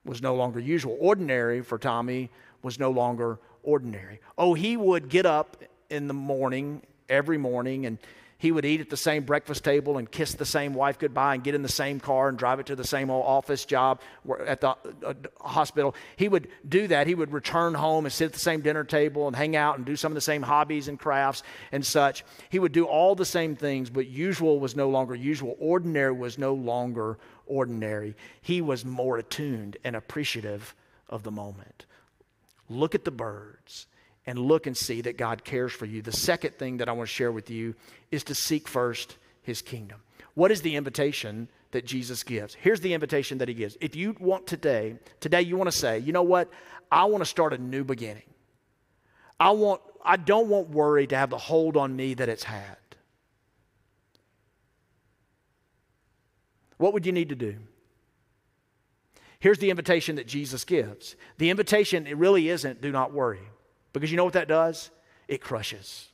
was 0.05 0.21
no 0.21 0.33
longer 0.33 0.61
usual. 0.61 0.95
Ordinary 0.97 1.59
for 1.59 1.77
Tommy 1.77 2.31
was 2.61 2.79
no 2.79 2.89
longer 2.89 3.37
ordinary. 3.63 4.21
Oh, 4.37 4.53
he 4.53 4.77
would 4.77 5.09
get 5.09 5.25
up 5.25 5.61
in 5.89 6.07
the 6.07 6.13
morning, 6.13 6.81
every 7.09 7.37
morning, 7.37 7.85
and 7.85 7.97
he 8.45 8.51
would 8.51 8.63
eat 8.63 8.79
at 8.79 8.91
the 8.91 8.95
same 8.95 9.23
breakfast 9.23 9.63
table 9.63 9.97
and 9.97 10.11
kiss 10.11 10.35
the 10.35 10.45
same 10.45 10.75
wife 10.75 10.99
goodbye 10.99 11.33
and 11.33 11.43
get 11.43 11.55
in 11.55 11.63
the 11.63 11.67
same 11.67 11.99
car 11.99 12.29
and 12.29 12.37
drive 12.37 12.59
it 12.59 12.67
to 12.67 12.75
the 12.75 12.83
same 12.83 13.09
old 13.09 13.25
office 13.25 13.65
job 13.65 13.99
at 14.45 14.61
the 14.61 14.69
uh, 15.03 15.15
hospital. 15.41 15.95
He 16.15 16.27
would 16.27 16.47
do 16.69 16.85
that. 16.89 17.07
He 17.07 17.15
would 17.15 17.33
return 17.33 17.73
home 17.73 18.05
and 18.05 18.13
sit 18.13 18.25
at 18.25 18.33
the 18.33 18.39
same 18.39 18.61
dinner 18.61 18.83
table 18.83 19.25
and 19.25 19.35
hang 19.35 19.55
out 19.55 19.77
and 19.77 19.83
do 19.85 19.95
some 19.95 20.11
of 20.11 20.13
the 20.13 20.21
same 20.21 20.43
hobbies 20.43 20.87
and 20.87 20.99
crafts 20.99 21.41
and 21.71 21.83
such. 21.83 22.23
He 22.51 22.59
would 22.59 22.71
do 22.71 22.85
all 22.85 23.15
the 23.15 23.25
same 23.25 23.55
things, 23.55 23.89
but 23.89 24.05
usual 24.05 24.59
was 24.59 24.75
no 24.75 24.89
longer 24.89 25.15
usual. 25.15 25.55
Ordinary 25.57 26.13
was 26.13 26.37
no 26.37 26.53
longer 26.53 27.17
ordinary. 27.48 28.15
He 28.43 28.61
was 28.61 28.85
more 28.85 29.17
attuned 29.17 29.77
and 29.83 29.96
appreciative 29.96 30.75
of 31.09 31.24
the 31.24 31.31
moment. 31.31 31.87
Look 32.70 32.93
at 32.93 33.05
the 33.05 33.11
birds 33.11 33.87
and 34.25 34.40
look 34.40 34.68
and 34.68 34.75
see 34.75 35.01
that 35.01 35.18
God 35.18 35.44
cares 35.44 35.72
for 35.72 35.85
you. 35.85 36.01
The 36.01 36.11
second 36.11 36.55
thing 36.55 36.77
that 36.77 36.90
I 36.90 36.94
want 36.94 37.07
to 37.07 37.14
share 37.14 37.31
with 37.31 37.50
you 37.50 37.75
is 38.11 38.24
to 38.25 38.35
seek 38.35 38.68
first 38.68 39.18
his 39.44 39.61
kingdom. 39.61 40.01
What 40.33 40.51
is 40.51 40.61
the 40.61 40.75
invitation 40.75 41.48
that 41.72 41.85
Jesus 41.85 42.24
gives? 42.24 42.55
Here's 42.55 42.81
the 42.81 42.94
invitation 42.94 43.38
that 43.38 43.48
he 43.48 43.53
gives. 43.53 43.77
If 43.79 43.96
you 43.96 44.16
want 44.20 44.48
today, 44.48 44.98
today 45.20 45.42
you 45.42 45.57
want 45.57 45.72
to 45.72 45.77
say, 45.77 46.00
you 46.00 46.11
know 46.11 46.24
what? 46.24 46.50
I 46.92 47.05
want 47.05 47.22
to 47.22 47.29
start 47.29 47.53
a 47.53 47.57
new 47.57 47.83
beginning. 47.83 48.24
I 49.40 49.51
want 49.51 49.81
I 50.03 50.18
don't 50.18 50.50
want 50.50 50.70
worry 50.70 51.07
to 51.07 51.18
have 51.18 51.31
the 51.31 51.38
hold 51.38 51.75
on 51.75 51.96
me 51.96 52.14
that 52.14 52.29
it's 52.29 52.44
had. 52.44 52.77
What 56.77 56.94
would 56.94 57.05
you 57.05 57.11
need 57.11 57.29
to 57.29 57.35
do? 57.35 57.55
Here's 59.40 59.57
the 59.59 59.70
invitation 59.70 60.16
that 60.16 60.27
Jesus 60.27 60.64
gives. 60.64 61.16
The 61.38 61.50
invitation, 61.50 62.07
it 62.07 62.18
really 62.18 62.50
isn't 62.50 62.81
do 62.81 62.92
not 62.92 63.14
worry. 63.14 63.42
Because 64.00 64.12
you 64.12 64.18
know 64.18 64.25
what 64.25 64.34
that 64.34 64.48
does? 64.48 64.92
It 65.27 65.42
crushes. 65.42 66.10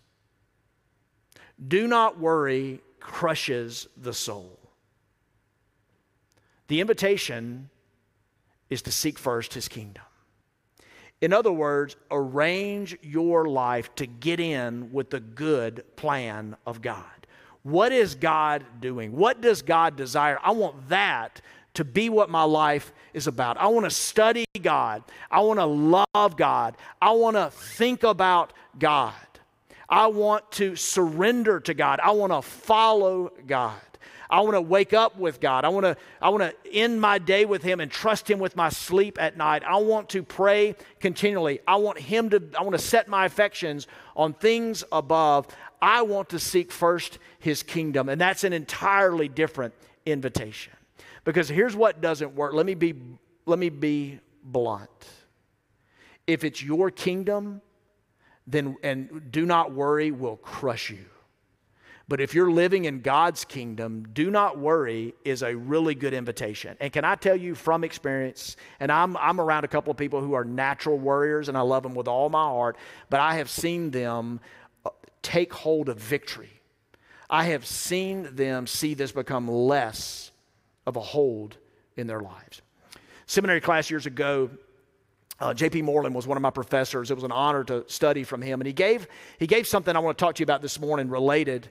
Do 1.67 1.87
not 1.87 2.19
worry 2.19 2.81
crushes 2.99 3.87
the 3.97 4.13
soul. 4.13 4.59
The 6.67 6.79
invitation 6.79 7.69
is 8.69 8.81
to 8.83 8.91
seek 8.91 9.19
first 9.19 9.53
his 9.53 9.67
kingdom. 9.67 10.03
In 11.19 11.33
other 11.33 11.51
words, 11.51 11.95
arrange 12.09 12.97
your 13.01 13.45
life 13.45 13.93
to 13.95 14.05
get 14.05 14.39
in 14.39 14.91
with 14.91 15.09
the 15.09 15.19
good 15.19 15.83
plan 15.95 16.55
of 16.65 16.81
God. 16.81 17.27
What 17.63 17.91
is 17.91 18.15
God 18.15 18.63
doing? 18.79 19.11
What 19.11 19.41
does 19.41 19.61
God 19.61 19.95
desire? 19.95 20.39
I 20.41 20.51
want 20.51 20.89
that 20.89 21.41
to 21.73 21.85
be 21.85 22.09
what 22.09 22.29
my 22.29 22.43
life 22.43 22.93
is 23.13 23.27
about. 23.27 23.57
I 23.57 23.67
want 23.67 23.85
to 23.85 23.91
study 23.91 24.45
God. 24.61 25.03
I 25.29 25.41
want 25.41 25.59
to 25.59 25.65
love 25.65 26.37
God. 26.37 26.75
I 27.01 27.11
want 27.11 27.35
to 27.35 27.49
think 27.49 28.03
about 28.03 28.53
God. 28.77 29.13
I 29.87 30.07
want 30.07 30.49
to 30.53 30.75
surrender 30.75 31.59
to 31.61 31.73
God. 31.73 31.99
I 32.01 32.11
want 32.11 32.31
to 32.31 32.41
follow 32.41 33.31
God. 33.45 33.79
I 34.29 34.39
want 34.39 34.53
to 34.53 34.61
wake 34.61 34.93
up 34.93 35.17
with 35.17 35.41
God. 35.41 35.65
I 35.65 35.69
want 35.69 35.83
to 35.85 35.97
I 36.21 36.29
want 36.29 36.43
to 36.43 36.73
end 36.73 37.01
my 37.01 37.19
day 37.19 37.43
with 37.43 37.61
him 37.61 37.81
and 37.81 37.91
trust 37.91 38.31
him 38.31 38.39
with 38.39 38.55
my 38.55 38.69
sleep 38.69 39.21
at 39.21 39.35
night. 39.35 39.61
I 39.67 39.75
want 39.77 40.07
to 40.11 40.23
pray 40.23 40.75
continually. 41.01 41.59
I 41.67 41.75
want 41.75 41.99
him 41.99 42.29
to 42.29 42.41
I 42.57 42.61
want 42.61 42.71
to 42.71 42.81
set 42.81 43.09
my 43.09 43.25
affections 43.25 43.87
on 44.15 44.33
things 44.33 44.85
above. 44.91 45.47
I 45.81 46.03
want 46.03 46.29
to 46.29 46.39
seek 46.39 46.71
first 46.71 47.19
his 47.39 47.61
kingdom, 47.61 48.07
and 48.07 48.21
that's 48.21 48.45
an 48.45 48.53
entirely 48.53 49.27
different 49.27 49.73
invitation. 50.05 50.71
Because 51.23 51.49
here's 51.49 51.75
what 51.75 52.01
doesn't 52.01 52.35
work. 52.35 52.53
Let 52.53 52.65
me 52.65 52.73
be, 52.73 52.95
let 53.45 53.59
me 53.59 53.69
be 53.69 54.19
blunt. 54.43 54.89
If 56.27 56.43
it's 56.43 56.63
your 56.63 56.91
kingdom, 56.91 57.61
then 58.47 58.75
and 58.83 59.31
do 59.31 59.45
not 59.45 59.73
worry 59.73 60.11
will 60.11 60.37
crush 60.37 60.89
you. 60.89 61.05
But 62.07 62.19
if 62.19 62.33
you're 62.33 62.51
living 62.51 62.85
in 62.85 62.99
God's 62.99 63.45
kingdom, 63.45 64.05
do 64.11 64.29
not 64.29 64.59
worry 64.59 65.13
is 65.23 65.43
a 65.43 65.55
really 65.55 65.95
good 65.95 66.13
invitation. 66.13 66.75
And 66.81 66.91
can 66.91 67.05
I 67.05 67.15
tell 67.15 67.37
you 67.37 67.55
from 67.55 67.85
experience, 67.85 68.57
and 68.81 68.91
I'm, 68.91 69.15
I'm 69.15 69.39
around 69.39 69.63
a 69.63 69.69
couple 69.69 69.91
of 69.91 69.97
people 69.97 70.19
who 70.19 70.33
are 70.33 70.43
natural 70.43 70.97
warriors 70.97 71.47
and 71.47 71.57
I 71.57 71.61
love 71.61 71.83
them 71.83 71.95
with 71.95 72.09
all 72.09 72.29
my 72.29 72.43
heart, 72.43 72.75
but 73.09 73.21
I 73.21 73.35
have 73.35 73.49
seen 73.49 73.91
them 73.91 74.41
uh, 74.85 74.89
take 75.21 75.53
hold 75.53 75.87
of 75.87 75.97
victory. 75.99 76.61
I 77.29 77.45
have 77.45 77.65
seen 77.65 78.35
them 78.35 78.67
see 78.67 78.93
this 78.93 79.13
become 79.13 79.47
less 79.47 80.30
of 80.85 80.95
a 80.95 81.01
hold 81.01 81.57
in 81.97 82.07
their 82.07 82.21
lives. 82.21 82.61
Seminary 83.25 83.61
class 83.61 83.89
years 83.89 84.05
ago, 84.05 84.49
uh, 85.39 85.53
J.P. 85.53 85.81
Moreland 85.81 86.13
was 86.13 86.27
one 86.27 86.37
of 86.37 86.41
my 86.41 86.49
professors. 86.51 87.09
It 87.09 87.15
was 87.15 87.23
an 87.23 87.31
honor 87.31 87.63
to 87.63 87.83
study 87.87 88.23
from 88.23 88.41
him. 88.41 88.61
And 88.61 88.67
he 88.67 88.73
gave, 88.73 89.07
he 89.39 89.47
gave 89.47 89.65
something 89.65 89.95
I 89.95 89.99
want 89.99 90.17
to 90.17 90.23
talk 90.23 90.35
to 90.35 90.39
you 90.41 90.45
about 90.45 90.61
this 90.61 90.79
morning 90.79 91.09
related 91.09 91.69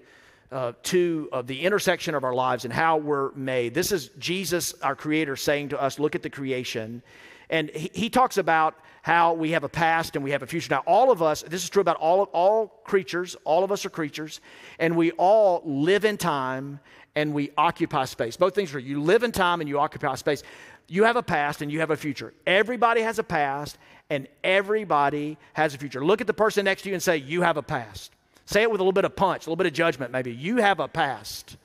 uh, 0.50 0.72
to 0.82 1.28
uh, 1.32 1.42
the 1.42 1.60
intersection 1.60 2.14
of 2.14 2.24
our 2.24 2.34
lives 2.34 2.64
and 2.64 2.74
how 2.74 2.96
we're 2.96 3.32
made. 3.32 3.72
This 3.72 3.92
is 3.92 4.08
Jesus, 4.18 4.74
our 4.82 4.96
Creator, 4.96 5.36
saying 5.36 5.68
to 5.68 5.80
us, 5.80 6.00
Look 6.00 6.16
at 6.16 6.22
the 6.22 6.30
creation. 6.30 7.02
And 7.48 7.70
he, 7.70 7.90
he 7.92 8.10
talks 8.10 8.38
about 8.38 8.76
how 9.02 9.34
we 9.34 9.52
have 9.52 9.64
a 9.64 9.68
past 9.68 10.16
and 10.16 10.24
we 10.24 10.30
have 10.32 10.42
a 10.42 10.46
future. 10.46 10.68
Now, 10.70 10.82
all 10.86 11.10
of 11.10 11.22
us, 11.22 11.42
this 11.42 11.62
is 11.62 11.70
true 11.70 11.80
about 11.80 11.96
all, 11.96 12.24
all 12.32 12.66
creatures, 12.84 13.36
all 13.44 13.64
of 13.64 13.72
us 13.72 13.84
are 13.86 13.90
creatures, 13.90 14.40
and 14.78 14.96
we 14.96 15.12
all 15.12 15.62
live 15.64 16.04
in 16.04 16.16
time 16.16 16.80
and 17.14 17.34
we 17.34 17.50
occupy 17.56 18.04
space. 18.04 18.36
Both 18.36 18.54
things 18.54 18.74
are 18.74 18.78
you 18.78 19.02
live 19.02 19.22
in 19.22 19.32
time 19.32 19.60
and 19.60 19.68
you 19.68 19.78
occupy 19.78 20.14
space. 20.14 20.42
You 20.88 21.04
have 21.04 21.16
a 21.16 21.22
past 21.22 21.62
and 21.62 21.70
you 21.70 21.80
have 21.80 21.90
a 21.90 21.96
future. 21.96 22.32
Everybody 22.46 23.02
has 23.02 23.18
a 23.18 23.22
past 23.22 23.78
and 24.08 24.26
everybody 24.42 25.38
has 25.52 25.74
a 25.74 25.78
future. 25.78 26.04
Look 26.04 26.20
at 26.20 26.26
the 26.26 26.34
person 26.34 26.64
next 26.64 26.82
to 26.82 26.88
you 26.88 26.94
and 26.94 27.02
say, 27.02 27.16
You 27.18 27.42
have 27.42 27.56
a 27.56 27.62
past. 27.62 28.12
Say 28.46 28.62
it 28.62 28.70
with 28.70 28.80
a 28.80 28.82
little 28.82 28.92
bit 28.92 29.04
of 29.04 29.14
punch, 29.14 29.46
a 29.46 29.50
little 29.50 29.56
bit 29.56 29.68
of 29.68 29.72
judgment, 29.72 30.10
maybe. 30.10 30.32
You 30.32 30.56
have 30.56 30.80
a 30.80 30.88
past. 30.88 31.56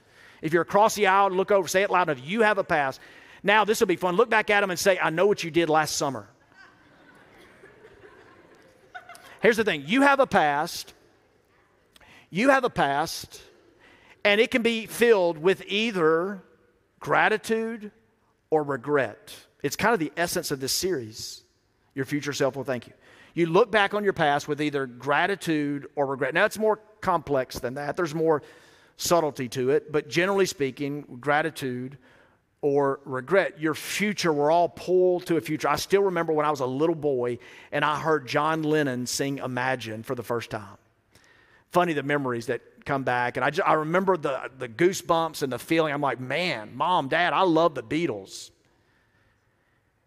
If 0.41 0.53
you're 0.53 0.61
across 0.61 0.93
the 0.93 1.07
aisle, 1.07 1.31
look 1.31 1.51
over, 1.51 1.67
say 1.67 1.81
it 1.81 1.89
loud 1.89 2.09
enough. 2.09 2.23
You 2.23 2.41
have 2.41 2.59
a 2.59 2.63
past. 2.63 2.99
Now, 3.41 3.65
this 3.65 3.79
will 3.79 3.87
be 3.87 3.95
fun. 3.95 4.15
Look 4.15 4.29
back 4.29 4.51
at 4.51 4.61
them 4.61 4.69
and 4.69 4.79
say, 4.79 4.99
I 4.99 5.09
know 5.09 5.25
what 5.25 5.43
you 5.43 5.49
did 5.49 5.69
last 5.69 5.95
summer. 5.95 6.27
Here's 9.41 9.57
the 9.57 9.63
thing 9.63 9.83
you 9.85 10.01
have 10.01 10.19
a 10.19 10.27
past. 10.27 10.93
You 12.29 12.49
have 12.49 12.63
a 12.63 12.69
past 12.69 13.41
and 14.25 14.41
it 14.41 14.49
can 14.49 14.63
be 14.63 14.87
filled 14.87 15.37
with 15.37 15.63
either 15.67 16.41
gratitude 16.99 17.91
or 18.49 18.63
regret. 18.63 19.33
It's 19.61 19.75
kind 19.75 19.93
of 19.93 19.99
the 19.99 20.11
essence 20.17 20.49
of 20.49 20.59
this 20.59 20.73
series. 20.73 21.43
Your 21.93 22.05
future 22.05 22.33
self 22.33 22.55
will 22.55 22.63
thank 22.63 22.87
you. 22.87 22.93
You 23.35 23.45
look 23.45 23.69
back 23.69 23.93
on 23.93 24.03
your 24.03 24.13
past 24.13 24.47
with 24.47 24.61
either 24.61 24.87
gratitude 24.87 25.87
or 25.95 26.07
regret. 26.07 26.33
Now, 26.33 26.45
it's 26.45 26.57
more 26.57 26.79
complex 27.01 27.59
than 27.59 27.75
that, 27.75 27.95
there's 27.95 28.15
more 28.15 28.41
subtlety 28.97 29.47
to 29.49 29.69
it, 29.69 29.91
but 29.91 30.09
generally 30.09 30.45
speaking, 30.45 31.05
gratitude 31.19 31.97
or 32.61 33.01
regret. 33.05 33.59
Your 33.59 33.75
future, 33.75 34.33
we're 34.33 34.49
all 34.49 34.69
pulled 34.69 35.27
to 35.27 35.37
a 35.37 35.41
future. 35.41 35.67
I 35.67 35.75
still 35.75 36.03
remember 36.03 36.33
when 36.33 36.45
I 36.47 36.49
was 36.49 36.61
a 36.61 36.65
little 36.65 36.95
boy 36.95 37.37
and 37.71 37.85
I 37.85 37.99
heard 37.99 38.25
John 38.25 38.63
Lennon 38.63 39.05
sing 39.05 39.37
Imagine 39.37 40.01
for 40.01 40.15
the 40.15 40.23
first 40.23 40.49
time. 40.49 40.77
Funny 41.71 41.93
the 41.93 42.03
memories 42.03 42.47
that 42.47 42.61
come 42.85 43.03
back. 43.03 43.37
And 43.37 43.43
I, 43.43 43.49
just, 43.49 43.67
I 43.67 43.73
remember 43.73 44.15
the, 44.15 44.49
the 44.57 44.69
goosebumps 44.69 45.43
and 45.43 45.51
the 45.51 45.59
feeling. 45.59 45.93
I'm 45.93 46.01
like, 46.01 46.19
man, 46.19 46.75
mom, 46.75 47.07
dad, 47.07 47.33
I 47.33 47.41
love 47.41 47.75
the 47.75 47.83
Beatles. 47.83 48.51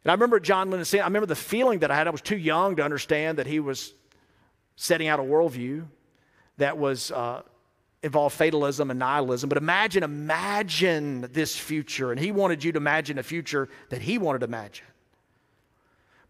And 0.05 0.11
I 0.11 0.15
remember 0.15 0.41
John 0.41 0.71
Lennon 0.71 0.85
saying, 0.85 1.03
I 1.03 1.07
remember 1.07 1.27
the 1.27 1.35
feeling 1.35 1.81
that 1.81 1.91
I 1.91 1.97
had. 1.97 2.07
I 2.07 2.11
was 2.11 2.23
too 2.23 2.37
young 2.37 2.77
to 2.77 2.83
understand 2.83 3.39
that 3.39 3.47
he 3.47 3.61
was 3.61 3.93
setting 4.77 5.09
out 5.09 5.19
a 5.19 5.23
worldview 5.23 5.87
that 6.57 6.79
was 6.79 7.11
uh, 7.11 7.43
involved 8.03 8.37
fatalism 8.37 8.91
and 8.91 8.99
nihilism. 8.99 9.49
But 9.49 9.59
imagine, 9.59 10.05
imagine 10.05 11.29
this 11.33 11.57
future. 11.57 12.13
And 12.13 12.21
he 12.21 12.31
wanted 12.31 12.63
you 12.63 12.73
to 12.73 12.77
imagine 12.79 13.19
a 13.19 13.23
future 13.23 13.69
that 13.91 14.01
he 14.01 14.19
wanted 14.19 14.39
to 14.39 14.47
imagine. 14.47 14.87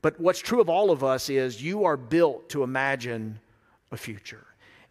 But 0.01 0.19
what's 0.19 0.39
true 0.39 0.61
of 0.61 0.69
all 0.69 0.91
of 0.91 1.05
us 1.05 1.29
is 1.29 1.63
you 1.63 1.85
are 1.85 1.97
built 1.97 2.49
to 2.51 2.63
imagine 2.63 3.41
a 3.93 3.97
future. 3.97 4.48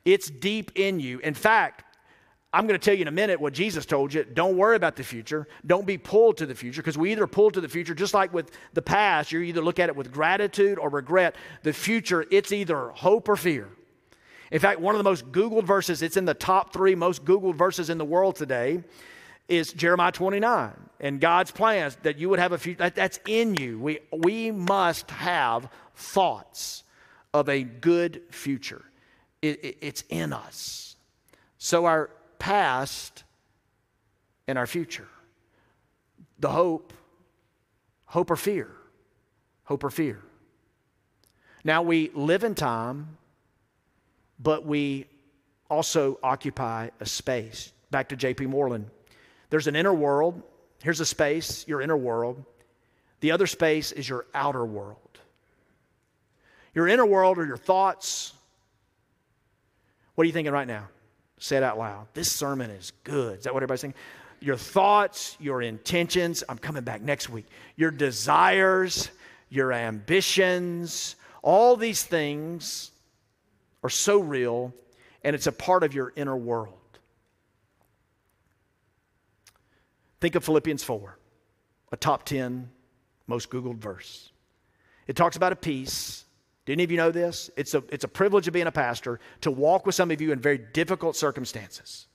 It's 0.08 0.30
deep 0.30 0.72
in 0.76 1.02
you. 1.02 1.20
In 1.20 1.34
fact, 1.34 1.84
I'm 2.54 2.65
going 2.65 2.80
to 2.80 2.84
tell 2.84 2.93
you 2.93 3.02
in 3.02 3.10
a 3.10 3.12
minute 3.12 3.41
what 3.41 3.52
Jesus 3.52 3.86
told 3.86 4.13
you. 4.13 4.24
Don't 4.24 4.56
worry 4.56 4.78
about 4.78 4.96
the 4.96 5.04
future. 5.04 5.50
Don't 5.65 5.86
be 5.86 5.98
pulled 5.98 6.38
to 6.38 6.46
the 6.46 6.56
future 6.56 6.82
because 6.82 6.98
we 6.98 7.12
either 7.12 7.28
pull 7.28 7.52
to 7.52 7.60
the 7.60 7.67
future, 7.67 7.93
just 7.93 8.13
like 8.13 8.34
with 8.34 8.52
the 8.72 8.82
past, 8.82 9.34
you 9.34 9.41
either 9.41 9.60
look 9.60 9.80
at 9.80 9.89
it 9.89 9.98
with 9.98 10.13
gratitude 10.13 10.80
or 10.80 10.88
regret. 10.88 11.36
The 11.63 11.74
future, 11.74 12.26
it's 12.32 12.54
either 12.54 12.88
hope 12.91 13.28
or 13.28 13.36
fear. 13.36 13.67
In 14.50 14.62
fact, 14.62 14.80
one 14.80 14.96
of 14.96 15.00
the 15.00 15.04
most 15.04 15.30
Googled 15.34 15.65
verses, 15.65 16.02
it's 16.02 16.15
in 16.15 16.24
the 16.24 16.34
top 16.34 16.72
three 16.72 16.96
most 16.96 17.26
Googled 17.26 17.56
verses 17.56 17.89
in 17.89 17.98
the 17.98 18.06
world 18.06 18.38
today, 18.38 18.86
is 19.50 19.74
Jeremiah 19.74 20.13
29 20.13 20.72
and 21.02 21.20
God's 21.20 21.52
plans 21.52 21.98
that 22.04 22.17
you 22.17 22.30
would 22.30 22.39
have 22.39 22.54
a 22.54 22.58
future. 22.58 22.78
That, 22.78 22.96
that's 22.96 23.20
in 23.28 23.56
you. 23.56 23.78
We, 23.78 24.00
we 24.15 24.52
must 24.52 25.12
have 25.12 25.67
thoughts 25.96 26.84
of 27.34 27.50
a 27.50 27.63
good 27.63 28.22
future. 28.30 28.86
It, 29.41 29.63
it, 29.63 29.78
it's 29.82 30.04
in 30.10 30.34
us. 30.34 30.95
So 31.58 31.86
our 31.86 32.10
past 32.39 33.23
and 34.47 34.58
our 34.58 34.67
future. 34.67 35.08
The 36.39 36.50
hope, 36.50 36.93
hope 38.06 38.32
or 38.32 38.36
fear, 38.36 38.69
hope 39.63 39.84
or 39.84 39.89
fear. 39.89 40.21
Now 41.63 41.82
we 41.82 42.12
live 42.13 42.43
in 42.43 42.56
time, 42.56 43.17
but 44.39 44.65
we 44.65 45.06
also 45.69 46.19
occupy 46.23 46.89
a 47.00 47.06
space. 47.06 47.73
Back 47.91 48.10
to 48.10 48.15
J.P. 48.15 48.45
Moreland. 48.45 48.89
There's 49.50 49.67
an 49.67 49.76
inner 49.76 49.93
world. 49.93 50.41
Here's 50.84 51.00
a 51.00 51.06
space, 51.06 51.67
your 51.67 51.82
inner 51.82 51.97
world. 51.97 52.43
The 53.19 53.32
other 53.32 53.47
space 53.47 53.91
is 53.91 54.08
your 54.08 54.28
outer 54.34 54.65
world. 54.65 54.97
Your 56.76 56.88
inner 56.88 57.06
world 57.06 57.39
are 57.39 57.45
your 57.45 57.58
thoughts, 57.58 58.34
what 60.18 60.24
are 60.24 60.26
you 60.26 60.34
thinking 60.34 60.52
right 60.52 60.68
now? 60.68 60.88
Say 61.38 61.58
it 61.58 61.64
out 61.64 61.78
loud. 61.78 62.08
This 62.16 62.32
sermon 62.32 62.72
is 62.72 62.92
good. 63.04 63.38
Is 63.38 63.44
that 63.44 63.54
what 63.54 63.62
everybody's 63.62 63.82
saying? 63.82 63.94
Your 64.40 64.58
thoughts, 64.58 65.38
your 65.40 65.62
intentions. 65.62 66.44
I'm 66.50 66.58
coming 66.58 66.84
back 66.84 67.04
next 67.04 67.30
week. 67.30 67.46
Your 67.76 67.92
desires, 67.92 69.12
your 69.50 69.72
ambitions, 69.72 71.18
all 71.44 71.78
these 71.78 72.02
things 72.02 72.90
are 73.84 73.92
so 73.92 74.18
real, 74.18 74.74
and 75.24 75.36
it's 75.36 75.46
a 75.46 75.52
part 75.52 75.84
of 75.84 75.94
your 75.94 76.12
inner 76.16 76.36
world. 76.36 76.74
Think 80.20 80.34
of 80.34 80.44
Philippians 80.44 80.84
4, 80.84 81.16
a 81.92 81.96
top 81.96 82.24
10 82.24 82.72
most 83.28 83.52
Googled 83.52 83.78
verse. 83.78 84.32
It 85.06 85.16
talks 85.16 85.38
about 85.38 85.52
a 85.52 85.56
peace 85.56 86.26
do 86.68 86.74
any 86.74 86.84
of 86.84 86.92
you 86.92 86.98
know 86.98 87.12
this? 87.12 87.50
It's 87.56 87.74
a, 87.74 87.84
it's 87.88 88.04
a 88.04 88.10
privilege 88.10 88.46
of 88.50 88.54
being 88.54 88.68
a 88.68 88.74
pastor 88.74 89.22
to 89.40 89.52
walk 89.52 89.86
with 89.86 89.96
some 89.96 90.12
of 90.12 90.20
you 90.20 90.34
in 90.34 90.40
very 90.42 90.58
difficult 90.58 91.16
circumstances 91.16 92.08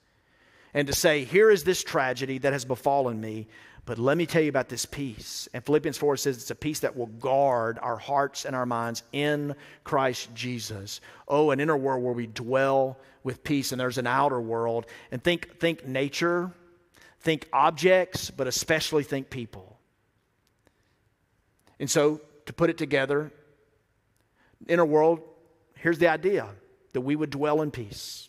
and 0.74 0.86
to 0.88 0.92
say, 0.92 1.24
here 1.24 1.50
is 1.50 1.64
this 1.64 1.82
tragedy 1.82 2.36
that 2.36 2.52
has 2.52 2.66
befallen 2.66 3.18
me, 3.18 3.48
but 3.86 3.98
let 3.98 4.18
me 4.18 4.26
tell 4.26 4.42
you 4.42 4.50
about 4.50 4.68
this 4.68 4.84
peace. 4.84 5.48
And 5.54 5.64
Philippians 5.64 5.96
4 5.96 6.18
says 6.18 6.36
it's 6.36 6.50
a 6.50 6.54
peace 6.54 6.80
that 6.80 6.94
will 6.94 7.06
guard 7.06 7.78
our 7.80 7.96
hearts 7.96 8.44
and 8.44 8.54
our 8.54 8.66
minds 8.66 9.02
in 9.12 9.54
Christ 9.84 10.28
Jesus. 10.34 11.00
Oh, 11.26 11.50
an 11.50 11.58
inner 11.58 11.76
world 11.76 12.04
where 12.04 12.12
we 12.12 12.26
dwell 12.26 12.98
with 13.24 13.42
peace, 13.44 13.72
and 13.72 13.80
there's 13.80 13.96
an 13.96 14.06
outer 14.06 14.40
world. 14.40 14.84
And 15.10 15.24
think, 15.24 15.58
think 15.60 15.86
nature, 15.86 16.52
think 17.20 17.48
objects, 17.54 18.30
but 18.30 18.46
especially 18.46 19.02
think 19.02 19.30
people. 19.30 19.78
And 21.80 21.90
so, 21.90 22.20
to 22.44 22.52
put 22.52 22.68
it 22.68 22.76
together, 22.76 23.32
inner 24.68 24.84
world, 24.84 25.20
here's 25.74 25.98
the 25.98 26.08
idea 26.08 26.48
that 26.92 27.00
we 27.00 27.16
would 27.16 27.30
dwell 27.30 27.62
in 27.62 27.70
peace. 27.70 28.28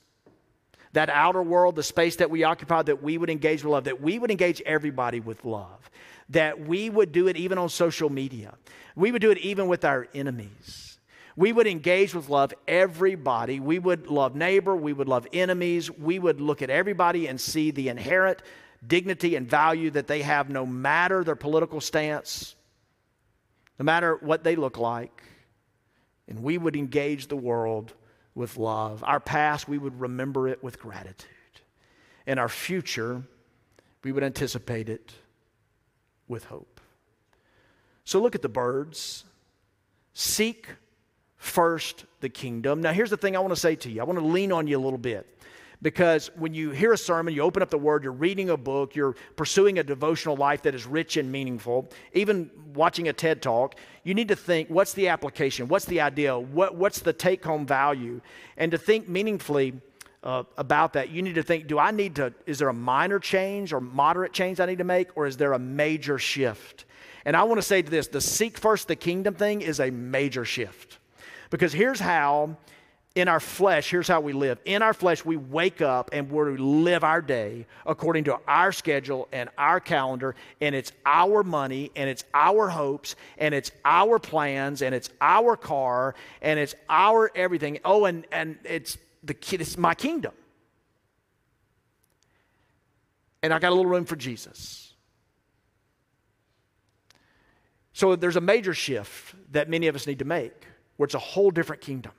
That 0.94 1.10
outer 1.10 1.42
world, 1.42 1.76
the 1.76 1.84
space 1.84 2.18
that 2.18 2.30
we 2.30 2.44
occupy, 2.44 2.84
that 2.84 3.02
we 3.02 3.18
would 3.18 3.30
engage 3.30 3.64
with 3.64 3.72
love, 3.72 3.84
that 3.86 4.02
we 4.02 4.20
would 4.20 4.32
engage 4.32 4.62
everybody 4.62 5.20
with 5.20 5.44
love, 5.44 5.90
that 6.30 6.60
we 6.60 6.90
would 6.90 7.12
do 7.12 7.28
it 7.28 7.36
even 7.36 7.58
on 7.58 7.70
social 7.70 8.10
media. 8.10 8.54
We 8.96 9.12
would 9.12 9.22
do 9.22 9.32
it 9.32 9.40
even 9.40 9.68
with 9.68 9.86
our 9.86 10.08
enemies. 10.14 11.00
We 11.36 11.52
would 11.52 11.66
engage 11.66 12.14
with 12.14 12.30
love 12.30 12.54
everybody. 12.68 13.60
We 13.60 13.80
would 13.80 14.08
love 14.08 14.36
neighbor. 14.36 14.76
We 14.76 14.94
would 14.94 15.08
love 15.08 15.28
enemies. 15.34 15.90
We 15.90 16.20
would 16.20 16.40
look 16.40 16.62
at 16.62 16.70
everybody 16.70 17.28
and 17.28 17.42
see 17.42 17.72
the 17.72 17.90
inherent 17.90 18.44
dignity 18.86 19.36
and 19.36 19.50
value 19.50 19.90
that 19.92 20.08
they 20.08 20.22
have 20.22 20.50
no 20.50 20.66
matter 20.66 21.24
their 21.24 21.36
political 21.36 21.82
stance, 21.82 22.54
no 23.80 23.84
matter 23.84 24.18
what 24.22 24.44
they 24.44 24.56
look 24.56 24.78
like 24.78 25.24
and 26.28 26.42
we 26.42 26.58
would 26.58 26.76
engage 26.76 27.28
the 27.28 27.36
world 27.36 27.94
with 28.36 28.58
love. 28.58 29.04
Our 29.06 29.20
past, 29.20 29.68
we 29.68 29.78
would 29.78 30.00
remember 30.00 30.48
it 30.48 30.64
with 30.64 30.80
gratitude. 30.80 31.30
And 32.26 32.40
our 32.40 32.50
future, 32.50 33.24
we 34.04 34.12
would 34.12 34.24
anticipate 34.24 34.90
it 34.90 35.12
with 36.28 36.46
hope. 36.46 36.80
So 38.06 38.22
look 38.22 38.36
at 38.36 38.42
the 38.42 38.50
birds. 38.50 39.24
Seek 40.14 40.68
first 41.38 42.06
the 42.22 42.30
kingdom. 42.30 42.82
Now, 42.82 42.94
here's 42.94 43.10
the 43.10 43.18
thing 43.18 43.36
I 43.36 43.40
want 43.40 43.54
to 43.54 43.60
say 43.60 43.76
to 43.76 43.92
you 43.92 44.02
I 44.02 44.06
want 44.06 44.20
to 44.20 44.26
lean 44.26 44.52
on 44.52 44.68
you 44.68 44.78
a 44.78 44.82
little 44.82 44.98
bit 44.98 45.28
because 45.84 46.32
when 46.36 46.54
you 46.54 46.72
hear 46.72 46.94
a 46.94 46.98
sermon, 46.98 47.34
you 47.34 47.42
open 47.42 47.62
up 47.62 47.70
the 47.70 47.78
word, 47.78 48.04
you're 48.04 48.14
reading 48.14 48.50
a 48.50 48.58
book, 48.58 48.96
you're 48.96 49.16
pursuing 49.36 49.78
a 49.80 49.84
devotional 49.84 50.38
life 50.38 50.62
that 50.64 50.74
is 50.74 50.88
rich 50.88 51.18
and 51.18 51.32
meaningful, 51.32 51.90
even 52.14 52.50
watching 52.74 53.10
a 53.10 53.14
TED 53.14 53.42
talk, 53.42 53.76
you 54.04 54.14
need 54.14 54.30
to 54.30 54.36
think 54.36 54.70
what's 54.70 54.94
the 54.94 55.10
application? 55.10 55.68
What's 55.68 55.86
the 55.86 56.02
idea? 56.02 56.40
What, 56.40 56.76
what's 56.76 57.02
the 57.02 57.14
take 57.14 57.44
home 57.44 57.68
value? 57.68 58.22
And 58.58 58.72
to 58.72 58.78
think 58.78 59.10
meaningfully 59.10 59.74
uh, 60.24 60.44
about 60.58 60.94
that, 60.94 61.10
you 61.10 61.22
need 61.22 61.36
to 61.36 61.44
think 61.44 61.68
do 61.68 61.78
I 61.78 61.92
need 61.92 62.16
to, 62.16 62.34
is 62.46 62.60
there 62.60 62.70
a 62.70 62.74
minor 62.74 63.20
change 63.20 63.74
or 63.74 63.82
moderate 63.82 64.32
change 64.32 64.62
I 64.62 64.66
need 64.66 64.78
to 64.78 64.86
make, 64.86 65.10
or 65.16 65.28
is 65.28 65.36
there 65.36 65.54
a 65.54 65.60
major 65.60 66.18
shift? 66.18 66.86
And 67.26 67.36
I 67.36 67.44
want 67.44 67.60
to 67.60 67.68
say 67.68 67.82
to 67.82 67.92
this 67.92 68.08
the 68.08 68.22
seek 68.22 68.58
first 68.58 68.88
the 68.88 68.96
kingdom 68.96 69.36
thing 69.36 69.62
is 69.62 69.82
a 69.82 69.92
major 69.92 70.46
shift. 70.46 71.00
Because 71.50 71.74
here's 71.74 72.00
how 72.00 72.58
in 73.16 73.28
our 73.28 73.40
flesh, 73.40 73.92
here's 73.92 74.08
how 74.08 74.22
we 74.22 74.34
live. 74.34 74.58
In 74.66 74.82
our 74.82 74.94
flesh, 74.94 75.24
we 75.24 75.38
wake 75.38 75.82
up 75.82 76.10
and 76.14 76.32
we 76.32 76.58
live 76.58 77.04
our 77.04 77.22
day 77.22 77.68
according 77.86 78.24
to 78.24 78.40
our 78.48 78.72
schedule 78.72 79.28
and 79.32 79.50
our 79.58 79.80
calendar, 79.80 80.36
and 80.60 80.74
it's 80.74 80.92
our 81.06 81.44
money, 81.44 81.92
and 81.96 82.10
it's 82.10 82.24
our 82.34 82.70
hopes, 82.70 83.16
and 83.38 83.54
it's 83.54 83.72
our 83.86 84.18
plans, 84.18 84.82
and 84.82 84.96
it's 84.96 85.12
our 85.22 85.56
car, 85.56 86.16
and 86.42 86.60
it's 86.60 86.74
our 86.90 87.32
everything. 87.36 87.80
Oh, 87.86 88.06
and, 88.06 88.26
and 88.32 88.58
it's 88.64 88.98
the 89.24 89.36
it's 89.52 89.78
my 89.78 89.94
kingdom. 89.94 90.34
And 93.44 93.54
I 93.54 93.60
got 93.60 93.70
a 93.70 93.76
little 93.76 93.92
room 93.92 94.06
for 94.06 94.16
Jesus. 94.16 94.92
So 97.92 98.16
there's 98.16 98.38
a 98.38 98.42
major 98.42 98.74
shift 98.74 99.36
that 99.52 99.70
many 99.70 99.86
of 99.88 99.96
us 99.96 100.08
need 100.08 100.20
to 100.20 100.26
make 100.26 100.66
where 100.98 101.06
it's 101.06 101.14
a 101.14 101.20
whole 101.20 101.52
different 101.52 101.82
kingdom. 101.84 102.14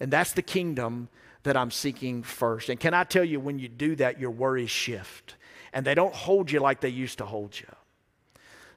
And 0.00 0.10
that's 0.10 0.32
the 0.32 0.42
kingdom 0.42 1.08
that 1.42 1.56
I'm 1.56 1.70
seeking 1.70 2.22
first. 2.22 2.68
And 2.68 2.78
can 2.78 2.94
I 2.94 3.04
tell 3.04 3.24
you, 3.24 3.40
when 3.40 3.58
you 3.58 3.68
do 3.68 3.96
that, 3.96 4.18
your 4.18 4.30
worries 4.30 4.70
shift. 4.70 5.36
And 5.72 5.86
they 5.86 5.94
don't 5.94 6.14
hold 6.14 6.50
you 6.50 6.60
like 6.60 6.80
they 6.80 6.88
used 6.88 7.18
to 7.18 7.24
hold 7.24 7.58
you. 7.58 7.66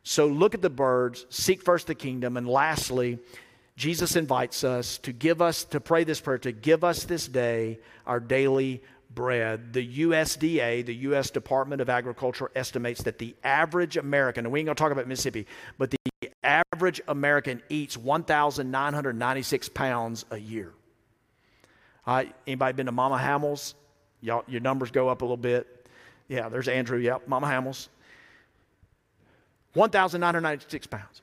So 0.03 0.27
look 0.27 0.53
at 0.53 0.61
the 0.61 0.69
birds, 0.69 1.25
seek 1.29 1.61
first 1.61 1.87
the 1.87 1.95
kingdom. 1.95 2.37
And 2.37 2.47
lastly, 2.47 3.19
Jesus 3.75 4.15
invites 4.15 4.63
us 4.63 4.97
to 4.99 5.11
give 5.11 5.41
us, 5.41 5.63
to 5.65 5.79
pray 5.79 6.03
this 6.03 6.19
prayer, 6.19 6.37
to 6.39 6.51
give 6.51 6.83
us 6.83 7.05
this 7.05 7.27
day 7.27 7.79
our 8.05 8.19
daily 8.19 8.83
bread. 9.13 9.73
The 9.73 9.99
USDA, 9.99 10.85
the 10.85 10.95
U.S. 10.95 11.29
Department 11.31 11.81
of 11.81 11.89
Agriculture, 11.89 12.51
estimates 12.55 13.03
that 13.03 13.17
the 13.17 13.35
average 13.43 13.97
American, 13.97 14.45
and 14.45 14.51
we 14.51 14.59
ain't 14.59 14.67
gonna 14.67 14.75
talk 14.75 14.91
about 14.91 15.07
Mississippi, 15.07 15.47
but 15.77 15.91
the 15.91 16.31
average 16.43 17.01
American 17.07 17.61
eats 17.69 17.97
1,996 17.97 19.69
pounds 19.69 20.25
a 20.31 20.37
year. 20.37 20.73
Uh, 22.09 22.23
anybody 22.47 22.73
been 22.73 22.87
to 22.87 22.91
Mama 22.91 23.19
Hamil's? 23.19 23.75
Y'all, 24.19 24.43
your 24.47 24.61
numbers 24.61 24.89
go 24.89 25.09
up 25.09 25.21
a 25.21 25.25
little 25.25 25.37
bit. 25.37 25.87
Yeah, 26.27 26.49
there's 26.49 26.67
Andrew. 26.67 26.97
Yep, 26.97 27.27
Mama 27.27 27.45
Hamil's. 27.45 27.87
1,996 29.75 30.87
pounds. 30.87 31.21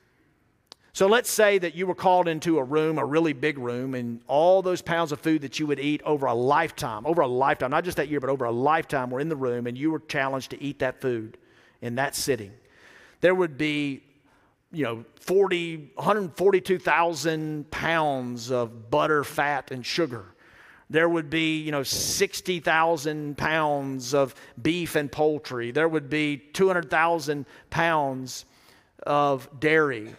So 0.93 1.07
let's 1.07 1.29
say 1.29 1.57
that 1.57 1.75
you 1.75 1.87
were 1.87 1.93
called 1.93 2.29
into 2.29 2.57
a 2.57 2.63
room, 2.63 2.99
a 2.99 3.03
really 3.03 3.33
big 3.33 3.57
room, 3.57 3.95
and 3.95 4.21
all 4.27 4.61
those 4.61 4.81
pounds 4.81 5.11
of 5.11 5.19
food 5.19 5.41
that 5.41 5.59
you 5.59 5.67
would 5.67 5.77
eat 5.81 6.01
over 6.03 6.25
a 6.25 6.33
lifetime, 6.33 7.05
over 7.05 7.21
a 7.21 7.27
lifetime, 7.27 7.71
not 7.71 7.83
just 7.83 7.97
that 7.97 8.07
year, 8.07 8.21
but 8.21 8.29
over 8.29 8.45
a 8.45 8.51
lifetime, 8.51 9.09
were 9.09 9.19
in 9.19 9.27
the 9.27 9.35
room, 9.35 9.67
and 9.67 9.77
you 9.77 9.91
were 9.91 9.99
challenged 9.99 10.51
to 10.51 10.63
eat 10.63 10.79
that 10.79 11.01
food 11.01 11.37
in 11.81 11.95
that 11.95 12.15
sitting. 12.15 12.53
There 13.19 13.35
would 13.35 13.57
be, 13.57 14.03
you 14.71 14.85
know, 14.85 15.03
40, 15.19 15.91
142,000 15.95 17.69
pounds 17.71 18.51
of 18.51 18.89
butter, 18.89 19.25
fat, 19.25 19.71
and 19.71 19.85
sugar. 19.85 20.27
There 20.89 21.09
would 21.09 21.29
be, 21.29 21.59
you 21.59 21.71
know, 21.71 21.83
60,000 21.83 23.37
pounds 23.37 24.13
of 24.13 24.33
beef 24.61 24.95
and 24.95 25.11
poultry. 25.11 25.71
There 25.71 25.87
would 25.87 26.09
be 26.09 26.37
200,000 26.37 27.45
pounds 27.69 28.45
of 29.05 29.49
dairy 29.59 30.15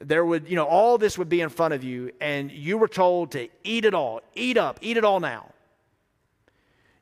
there 0.00 0.24
would, 0.24 0.48
you 0.48 0.56
know, 0.56 0.64
all 0.64 0.98
this 0.98 1.18
would 1.18 1.28
be 1.28 1.40
in 1.40 1.50
front 1.50 1.74
of 1.74 1.84
you, 1.84 2.10
and 2.20 2.50
you 2.50 2.78
were 2.78 2.88
told 2.88 3.32
to 3.32 3.48
eat 3.62 3.84
it 3.84 3.94
all, 3.94 4.20
eat 4.34 4.56
up, 4.56 4.78
eat 4.80 4.96
it 4.96 5.04
all 5.04 5.20
now. 5.20 5.52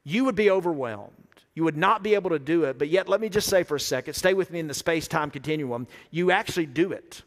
You 0.02 0.24
would 0.24 0.34
be 0.34 0.50
overwhelmed. 0.50 1.12
You 1.54 1.64
would 1.64 1.76
not 1.76 2.02
be 2.02 2.14
able 2.14 2.30
to 2.30 2.38
do 2.38 2.64
it, 2.64 2.78
but 2.78 2.88
yet, 2.88 3.08
let 3.08 3.20
me 3.20 3.28
just 3.28 3.48
say 3.48 3.62
for 3.62 3.76
a 3.76 3.80
second, 3.80 4.14
stay 4.14 4.34
with 4.34 4.50
me 4.50 4.58
in 4.58 4.68
the 4.68 4.74
space 4.74 5.08
time 5.08 5.30
continuum. 5.30 5.86
You 6.10 6.30
actually 6.30 6.66
do 6.66 6.92
it. 6.92 7.22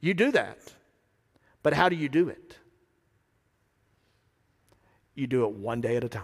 You 0.00 0.14
do 0.14 0.30
that. 0.32 0.58
But 1.62 1.72
how 1.72 1.88
do 1.88 1.96
you 1.96 2.08
do 2.08 2.28
it? 2.28 2.56
You 5.18 5.26
do 5.26 5.42
it 5.46 5.50
one 5.50 5.80
day 5.80 5.96
at 5.96 6.04
a 6.04 6.08
time. 6.08 6.22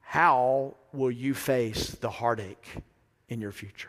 How 0.00 0.74
will 0.92 1.10
you 1.10 1.32
face 1.32 1.92
the 1.92 2.10
heartache 2.10 2.66
in 3.30 3.40
your 3.40 3.50
future? 3.50 3.88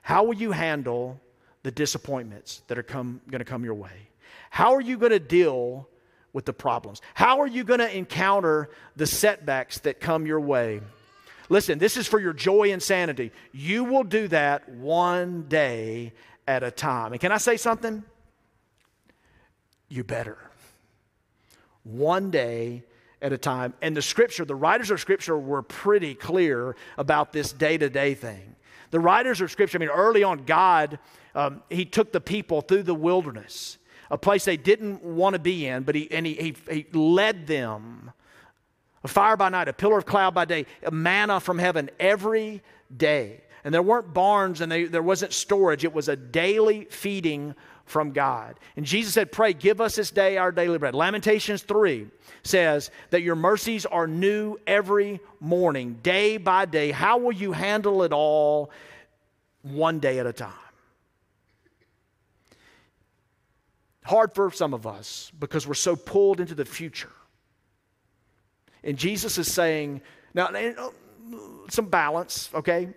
How 0.00 0.24
will 0.24 0.36
you 0.36 0.52
handle 0.52 1.20
the 1.62 1.70
disappointments 1.70 2.62
that 2.68 2.78
are 2.78 2.82
come, 2.82 3.20
going 3.28 3.40
to 3.40 3.44
come 3.44 3.62
your 3.62 3.74
way? 3.74 4.08
How 4.48 4.72
are 4.72 4.80
you 4.80 4.96
going 4.96 5.12
to 5.12 5.18
deal 5.18 5.86
with 6.32 6.46
the 6.46 6.54
problems? 6.54 7.02
How 7.12 7.42
are 7.42 7.46
you 7.46 7.62
going 7.62 7.80
to 7.80 7.94
encounter 7.94 8.70
the 8.96 9.06
setbacks 9.06 9.80
that 9.80 10.00
come 10.00 10.26
your 10.26 10.40
way? 10.40 10.80
Listen, 11.50 11.78
this 11.78 11.98
is 11.98 12.06
for 12.06 12.18
your 12.18 12.32
joy 12.32 12.72
and 12.72 12.82
sanity. 12.82 13.32
You 13.52 13.84
will 13.84 14.04
do 14.04 14.28
that 14.28 14.66
one 14.70 15.42
day 15.42 16.14
at 16.48 16.62
a 16.62 16.70
time. 16.70 17.12
And 17.12 17.20
can 17.20 17.32
I 17.32 17.36
say 17.38 17.58
something? 17.58 18.02
You 19.90 20.04
better. 20.04 20.38
One 21.84 22.30
day 22.30 22.82
at 23.22 23.32
a 23.32 23.38
time. 23.38 23.72
And 23.80 23.96
the 23.96 24.02
scripture, 24.02 24.44
the 24.44 24.54
writers 24.54 24.90
of 24.90 25.00
scripture 25.00 25.38
were 25.38 25.62
pretty 25.62 26.14
clear 26.14 26.76
about 26.98 27.32
this 27.32 27.52
day 27.52 27.78
to 27.78 27.88
day 27.88 28.14
thing. 28.14 28.54
The 28.94 29.00
writers 29.00 29.40
of 29.40 29.50
Scripture, 29.50 29.76
I 29.76 29.80
mean, 29.80 29.88
early 29.88 30.22
on, 30.22 30.44
God, 30.44 31.00
um, 31.34 31.64
He 31.68 31.84
took 31.84 32.12
the 32.12 32.20
people 32.20 32.60
through 32.60 32.84
the 32.84 32.94
wilderness, 32.94 33.76
a 34.08 34.16
place 34.16 34.44
they 34.44 34.56
didn't 34.56 35.02
want 35.02 35.32
to 35.32 35.40
be 35.40 35.66
in, 35.66 35.82
but 35.82 35.96
He, 35.96 36.08
and 36.12 36.24
he, 36.24 36.34
he, 36.34 36.56
he 36.72 36.86
led 36.92 37.48
them. 37.48 38.12
A 39.02 39.08
fire 39.08 39.36
by 39.36 39.48
night, 39.48 39.66
a 39.66 39.72
pillar 39.72 39.98
of 39.98 40.06
cloud 40.06 40.32
by 40.32 40.44
day, 40.44 40.66
a 40.84 40.92
manna 40.92 41.40
from 41.40 41.58
heaven 41.58 41.90
every 41.98 42.62
day. 42.96 43.40
And 43.64 43.74
there 43.74 43.82
weren't 43.82 44.14
barns 44.14 44.60
and 44.60 44.70
they, 44.70 44.84
there 44.84 45.02
wasn't 45.02 45.32
storage. 45.32 45.82
It 45.82 45.92
was 45.92 46.08
a 46.08 46.14
daily 46.14 46.84
feeding 46.84 47.56
from 47.84 48.12
God. 48.12 48.58
And 48.76 48.86
Jesus 48.86 49.14
said, 49.14 49.30
Pray, 49.30 49.52
give 49.52 49.80
us 49.80 49.96
this 49.96 50.10
day 50.10 50.36
our 50.36 50.52
daily 50.52 50.78
bread. 50.78 50.94
Lamentations 50.94 51.62
3 51.62 52.06
says 52.42 52.90
that 53.10 53.22
your 53.22 53.36
mercies 53.36 53.86
are 53.86 54.06
new 54.06 54.58
every 54.66 55.20
morning, 55.40 55.98
day 56.02 56.36
by 56.36 56.64
day. 56.64 56.90
How 56.90 57.18
will 57.18 57.32
you 57.32 57.52
handle 57.52 58.02
it 58.02 58.12
all 58.12 58.70
one 59.62 59.98
day 59.98 60.18
at 60.18 60.26
a 60.26 60.32
time? 60.32 60.52
Hard 64.04 64.34
for 64.34 64.50
some 64.50 64.74
of 64.74 64.86
us 64.86 65.32
because 65.38 65.66
we're 65.66 65.74
so 65.74 65.96
pulled 65.96 66.40
into 66.40 66.54
the 66.54 66.64
future. 66.64 67.12
And 68.82 68.98
Jesus 68.98 69.38
is 69.38 69.50
saying, 69.50 70.02
now, 70.34 70.46
uh, 70.46 70.90
some 71.70 71.86
balance, 71.86 72.50
okay? 72.52 72.88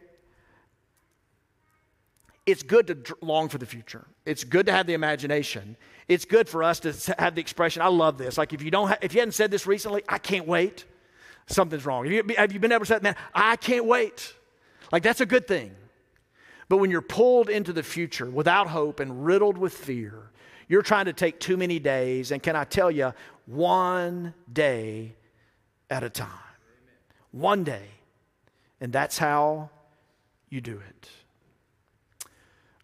It's 2.47 2.63
good 2.63 2.88
to 2.88 3.17
long 3.21 3.49
for 3.49 3.60
the 3.60 3.67
future. 3.67 4.07
It's 4.25 4.43
good 4.43 4.65
to 4.65 4.71
have 4.71 4.88
the 4.88 4.93
imagination 4.93 5.77
it's 6.07 6.23
good 6.23 6.47
for 6.47 6.63
us 6.63 6.79
to 6.81 7.15
have 7.19 7.36
the 7.36 7.41
expression, 7.41 7.81
I 7.81 7.88
love 7.88 8.17
this. 8.17 8.38
Like 8.38 8.53
if 8.53 8.62
you 8.62 8.71
don't, 8.71 8.88
ha- 8.88 8.97
if 9.01 9.13
you 9.13 9.19
hadn't 9.19 9.33
said 9.33 9.51
this 9.51 9.67
recently, 9.67 10.03
I 10.07 10.17
can't 10.17 10.47
wait. 10.47 10.86
Something's 11.47 11.86
wrong. 11.86 12.05
Have 12.05 12.13
you, 12.13 12.36
have 12.38 12.51
you 12.51 12.60
been 12.60 12.71
to 12.71 12.86
say, 12.86 12.99
man, 13.01 13.15
I 13.33 13.55
can't 13.57 13.86
wait? 13.86 14.33
Like 14.91 15.03
that's 15.03 15.21
a 15.21 15.25
good 15.25 15.47
thing. 15.47 15.75
But 16.69 16.77
when 16.77 16.91
you're 16.91 17.01
pulled 17.01 17.49
into 17.49 17.73
the 17.73 17.83
future 17.83 18.25
without 18.25 18.67
hope 18.67 18.99
and 18.99 19.25
riddled 19.25 19.57
with 19.57 19.73
fear, 19.73 20.31
you're 20.67 20.81
trying 20.81 21.05
to 21.05 21.13
take 21.13 21.39
too 21.39 21.57
many 21.57 21.79
days. 21.79 22.31
And 22.31 22.43
can 22.43 22.55
I 22.55 22.63
tell 22.63 22.91
you, 22.91 23.13
one 23.45 24.33
day 24.51 25.15
at 25.89 26.03
a 26.03 26.10
time. 26.10 26.29
One 27.31 27.63
day. 27.63 27.88
And 28.79 28.91
that's 28.91 29.17
how 29.17 29.69
you 30.49 30.62
do 30.62 30.81
it. 30.89 31.10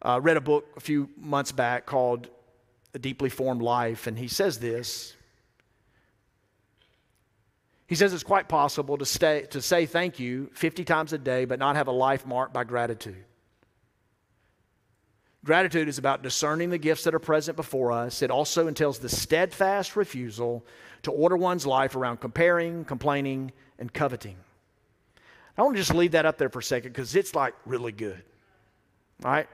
Uh, 0.03 0.19
read 0.21 0.37
a 0.37 0.41
book 0.41 0.65
a 0.75 0.79
few 0.79 1.09
months 1.17 1.51
back 1.51 1.85
called 1.85 2.27
a 2.93 2.99
deeply 2.99 3.29
formed 3.29 3.61
life. 3.61 4.05
And 4.05 4.17
he 4.17 4.27
says 4.27 4.59
this. 4.59 5.15
He 7.87 7.95
says 7.95 8.13
it's 8.13 8.23
quite 8.23 8.47
possible 8.47 8.97
to, 8.97 9.05
stay, 9.05 9.43
to 9.51 9.61
say 9.61 9.85
thank 9.85 10.19
you 10.19 10.49
50 10.53 10.83
times 10.83 11.13
a 11.13 11.17
day, 11.17 11.45
but 11.45 11.59
not 11.59 11.75
have 11.75 11.87
a 11.87 11.91
life 11.91 12.25
marked 12.25 12.53
by 12.53 12.63
gratitude. 12.63 13.23
Gratitude 15.45 15.89
is 15.89 15.97
about 15.97 16.23
discerning 16.23 16.69
the 16.69 16.77
gifts 16.77 17.03
that 17.03 17.13
are 17.13 17.19
present 17.19 17.57
before 17.57 17.91
us. 17.91 18.21
It 18.21 18.31
also 18.31 18.67
entails 18.67 18.99
the 18.99 19.09
steadfast 19.09 19.95
refusal 19.95 20.65
to 21.03 21.11
order 21.11 21.35
one's 21.35 21.65
life 21.67 21.95
around 21.95 22.21
comparing, 22.21 22.85
complaining, 22.85 23.51
and 23.77 23.93
coveting. 23.93 24.37
I 25.57 25.61
want 25.61 25.75
to 25.75 25.81
just 25.81 25.93
leave 25.93 26.11
that 26.11 26.25
up 26.25 26.37
there 26.37 26.49
for 26.49 26.59
a 26.59 26.63
second 26.63 26.93
because 26.93 27.15
it's 27.15 27.35
like 27.35 27.53
really 27.65 27.91
good. 27.91 28.23
All 29.23 29.31
right? 29.31 29.47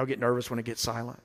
Y'all 0.00 0.06
get 0.06 0.18
nervous 0.18 0.48
when 0.48 0.58
it 0.58 0.64
gets 0.64 0.80
silent? 0.80 1.20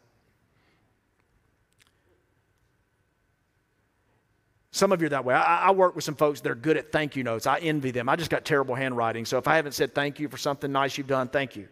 Some 4.72 4.92
of 4.92 5.00
you 5.00 5.06
are 5.06 5.12
that 5.12 5.24
way. 5.24 5.34
I, 5.34 5.68
I, 5.68 5.72
work 5.72 5.96
with 5.96 6.04
some 6.04 6.16
folks 6.16 6.42
that 6.42 6.52
are 6.52 6.56
good 6.56 6.76
at 6.76 6.92
thank 6.92 7.16
you 7.16 7.24
notes. 7.24 7.48
I 7.48 7.60
envy 7.60 7.92
them. 7.92 8.10
I 8.10 8.18
just 8.18 8.30
got 8.30 8.44
terrible 8.44 8.76
handwriting. 8.76 9.24
So 9.24 9.38
if 9.38 9.48
I 9.48 9.56
haven't 9.56 9.72
said 9.72 9.96
thank 9.96 10.20
you 10.20 10.28
for 10.28 10.36
something 10.36 10.70
nice 10.70 10.98
you've 10.98 11.08
done, 11.08 11.30
thank 11.30 11.56
you. 11.56 11.70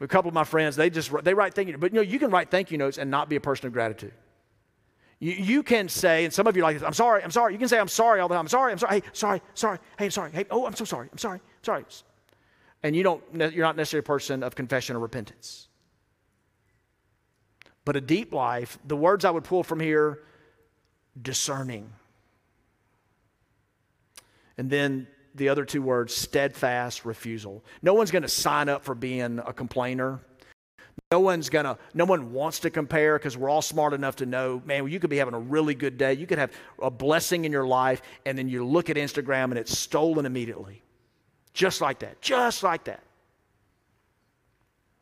A 0.00 0.06
couple 0.06 0.28
of 0.28 0.34
my 0.34 0.44
friends, 0.44 0.76
they 0.76 0.88
just 0.88 1.10
they 1.24 1.34
write 1.34 1.52
thank 1.52 1.68
you. 1.68 1.76
But 1.76 1.90
you 1.90 1.96
know, 1.96 2.02
you 2.02 2.20
can 2.20 2.30
write 2.30 2.48
thank 2.48 2.70
you 2.70 2.78
notes 2.78 2.98
and 2.98 3.10
not 3.10 3.28
be 3.28 3.34
a 3.34 3.40
person 3.40 3.66
of 3.66 3.72
gratitude. 3.72 4.12
You, 5.18 5.32
you 5.32 5.62
can 5.64 5.88
say, 5.88 6.24
and 6.24 6.32
some 6.32 6.46
of 6.46 6.56
you 6.56 6.62
are 6.62 6.72
like, 6.72 6.80
I'm 6.80 6.92
sorry, 6.92 7.24
I'm 7.24 7.32
sorry. 7.32 7.54
You 7.54 7.58
can 7.58 7.66
say, 7.66 7.80
I'm 7.80 7.88
sorry 7.88 8.20
all 8.20 8.28
the 8.28 8.36
time. 8.36 8.42
I'm 8.42 8.48
sorry, 8.48 8.70
I'm 8.70 8.78
sorry. 8.78 9.00
Hey, 9.00 9.08
sorry, 9.14 9.40
sorry. 9.54 9.78
Hey, 9.98 10.04
I'm 10.04 10.10
sorry. 10.12 10.30
Hey, 10.30 10.44
oh, 10.48 10.64
I'm 10.64 10.76
so 10.76 10.84
sorry. 10.84 11.08
I'm 11.10 11.18
sorry. 11.18 11.40
Sorry 11.62 11.84
and 12.82 12.96
you 12.96 13.02
don't, 13.02 13.22
you're 13.32 13.64
not 13.64 13.76
necessarily 13.76 14.00
a 14.00 14.06
person 14.06 14.42
of 14.42 14.54
confession 14.54 14.96
or 14.96 14.98
repentance. 14.98 15.68
But 17.84 17.96
a 17.96 18.00
deep 18.00 18.32
life, 18.32 18.78
the 18.86 18.96
words 18.96 19.24
I 19.24 19.30
would 19.30 19.44
pull 19.44 19.62
from 19.62 19.80
here 19.80 20.22
discerning. 21.20 21.92
And 24.56 24.70
then 24.70 25.08
the 25.34 25.48
other 25.48 25.64
two 25.64 25.82
words 25.82 26.14
steadfast 26.14 27.04
refusal. 27.04 27.64
No 27.82 27.94
one's 27.94 28.10
going 28.10 28.22
to 28.22 28.28
sign 28.28 28.68
up 28.68 28.84
for 28.84 28.94
being 28.94 29.40
a 29.44 29.52
complainer. 29.52 30.20
No 31.10 31.20
one's 31.20 31.48
going 31.48 31.64
to, 31.64 31.78
no 31.94 32.04
one 32.04 32.32
wants 32.32 32.60
to 32.60 32.70
compare 32.70 33.18
because 33.18 33.36
we're 33.36 33.48
all 33.48 33.62
smart 33.62 33.92
enough 33.92 34.16
to 34.16 34.26
know, 34.26 34.62
man, 34.64 34.86
you 34.88 35.00
could 35.00 35.10
be 35.10 35.16
having 35.16 35.34
a 35.34 35.38
really 35.38 35.74
good 35.74 35.98
day. 35.98 36.14
You 36.14 36.26
could 36.26 36.38
have 36.38 36.52
a 36.80 36.90
blessing 36.90 37.44
in 37.44 37.52
your 37.52 37.66
life, 37.66 38.02
and 38.24 38.36
then 38.36 38.48
you 38.48 38.64
look 38.64 38.90
at 38.90 38.96
Instagram 38.96 39.44
and 39.44 39.58
it's 39.58 39.76
stolen 39.76 40.26
immediately. 40.26 40.82
Just 41.52 41.80
like 41.80 41.98
that. 42.00 42.20
Just 42.20 42.62
like 42.62 42.84
that. 42.84 43.02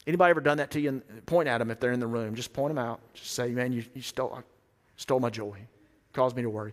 Anybody 0.07 0.31
ever 0.31 0.41
done 0.41 0.59
that 0.59 0.71
to 0.73 0.81
you? 0.81 1.03
Point 1.27 1.49
at 1.49 1.59
them 1.59 1.71
if 1.71 1.79
they're 1.79 1.93
in 1.93 2.01
the 2.01 2.07
room. 2.07 2.35
Just 2.35 2.53
point 2.53 2.75
them 2.75 2.85
out. 2.85 3.01
Just 3.15 3.33
say, 3.33 3.51
man, 3.51 3.73
you, 3.73 3.85
you 3.95 4.03
stole, 4.03 4.43
stole 4.97 5.21
my 5.21 5.31
joy. 5.31 5.59
Caused 6.13 6.37
me 6.37 6.43
to 6.43 6.51
worry. 6.51 6.73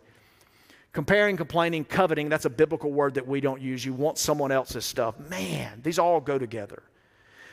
Comparing, 0.93 1.37
complaining, 1.37 1.85
coveting, 1.85 2.29
that's 2.29 2.45
a 2.45 2.49
biblical 2.49 2.91
word 2.91 3.13
that 3.15 3.27
we 3.27 3.39
don't 3.39 3.61
use. 3.61 3.85
You 3.85 3.93
want 3.93 4.17
someone 4.17 4.51
else's 4.51 4.85
stuff. 4.85 5.19
Man, 5.19 5.81
these 5.83 5.99
all 5.99 6.19
go 6.19 6.39
together. 6.39 6.81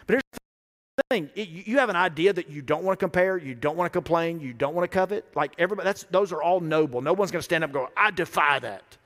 But 0.06 0.14
here's 0.14 0.22
the 0.96 1.02
thing. 1.10 1.30
It, 1.34 1.48
you 1.66 1.78
have 1.78 1.90
an 1.90 1.96
idea 1.96 2.32
that 2.32 2.48
you 2.48 2.62
don't 2.62 2.84
want 2.84 2.98
to 2.98 3.04
compare, 3.04 3.36
you 3.36 3.54
don't 3.54 3.76
want 3.76 3.92
to 3.92 3.94
complain, 3.94 4.40
you 4.40 4.54
don't 4.54 4.74
want 4.74 4.90
to 4.90 4.94
covet. 4.94 5.26
Like 5.34 5.52
everybody, 5.58 5.84
that's, 5.84 6.04
those 6.04 6.32
are 6.32 6.42
all 6.42 6.60
noble. 6.60 7.02
No 7.02 7.12
one's 7.12 7.32
going 7.32 7.40
to 7.40 7.44
stand 7.44 7.64
up 7.64 7.68
and 7.68 7.74
go, 7.74 7.88
I 7.96 8.12
defy 8.12 8.60
that. 8.60 8.96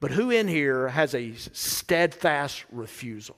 But 0.00 0.12
who 0.12 0.30
in 0.30 0.48
here 0.48 0.88
has 0.88 1.14
a 1.14 1.34
steadfast 1.34 2.64
refusal? 2.72 3.36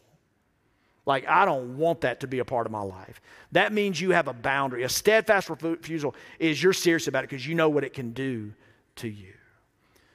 Like, 1.11 1.27
I 1.27 1.45
don't 1.45 1.77
want 1.77 2.03
that 2.03 2.21
to 2.21 2.29
be 2.29 2.39
a 2.39 2.45
part 2.45 2.67
of 2.67 2.73
my 2.73 2.83
life. 2.83 3.21
That 3.51 3.73
means 3.73 4.01
you 4.01 4.13
have 4.13 4.29
a 4.29 4.33
boundary. 4.33 4.85
A 4.85 4.89
steadfast 4.89 5.51
refusal 5.51 6.15
is 6.39 6.63
you're 6.63 6.73
serious 6.73 7.09
about 7.09 7.25
it 7.25 7.31
because 7.31 7.45
you 7.45 7.57
know 7.57 7.69
what 7.69 7.83
it 7.83 7.95
can 7.95 8.13
do 8.13 8.53
to 8.95 9.09
you. 9.09 9.33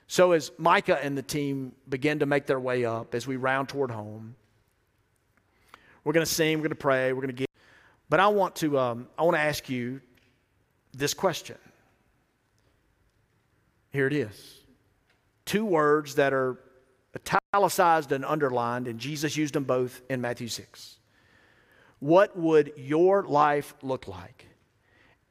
So, 0.07 0.31
as 0.31 0.53
Micah 0.57 0.97
and 1.03 1.17
the 1.17 1.21
team 1.21 1.73
begin 1.89 2.19
to 2.19 2.25
make 2.25 2.45
their 2.45 2.61
way 2.61 2.85
up, 2.85 3.13
as 3.13 3.27
we 3.27 3.35
round 3.35 3.67
toward 3.67 3.91
home, 3.91 4.37
we're 6.05 6.13
going 6.13 6.25
to 6.25 6.31
sing, 6.31 6.59
we're 6.59 6.63
going 6.63 6.69
to 6.69 6.75
pray, 6.75 7.11
we're 7.11 7.23
going 7.23 7.35
to 7.35 7.39
give. 7.39 7.47
But 8.07 8.21
I 8.21 8.29
want 8.29 8.55
to, 8.57 8.79
um, 8.79 9.09
I 9.17 9.23
want 9.23 9.35
to 9.35 9.41
ask 9.41 9.67
you 9.67 9.99
this 10.93 11.13
question. 11.13 11.57
Here 13.91 14.07
it 14.07 14.13
is. 14.13 14.61
Two 15.43 15.65
words 15.65 16.15
that 16.15 16.31
are 16.31 16.57
italicized 17.55 18.11
and 18.11 18.25
underlined, 18.25 18.87
and 18.87 18.99
Jesus 18.99 19.37
used 19.37 19.53
them 19.53 19.63
both 19.63 20.01
in 20.09 20.19
Matthew 20.19 20.47
6. 20.47 20.97
What 21.99 22.37
would 22.37 22.73
your 22.75 23.23
life 23.23 23.73
look 23.81 24.07
like 24.07 24.47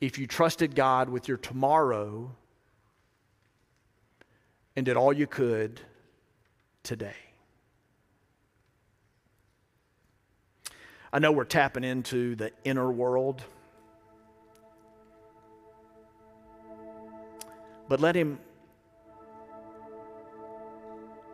if 0.00 0.18
you 0.18 0.26
trusted 0.26 0.74
God 0.74 1.08
with 1.10 1.28
your 1.28 1.36
tomorrow 1.36 2.34
and 4.74 4.86
did 4.86 4.96
all 4.96 5.12
you 5.12 5.26
could 5.26 5.80
today? 6.82 7.12
I 11.12 11.18
know 11.18 11.30
we're 11.30 11.44
tapping 11.44 11.84
into 11.84 12.36
the 12.36 12.52
inner 12.64 12.90
world, 12.90 13.42
but 17.88 18.00
let 18.00 18.16
Him 18.16 18.40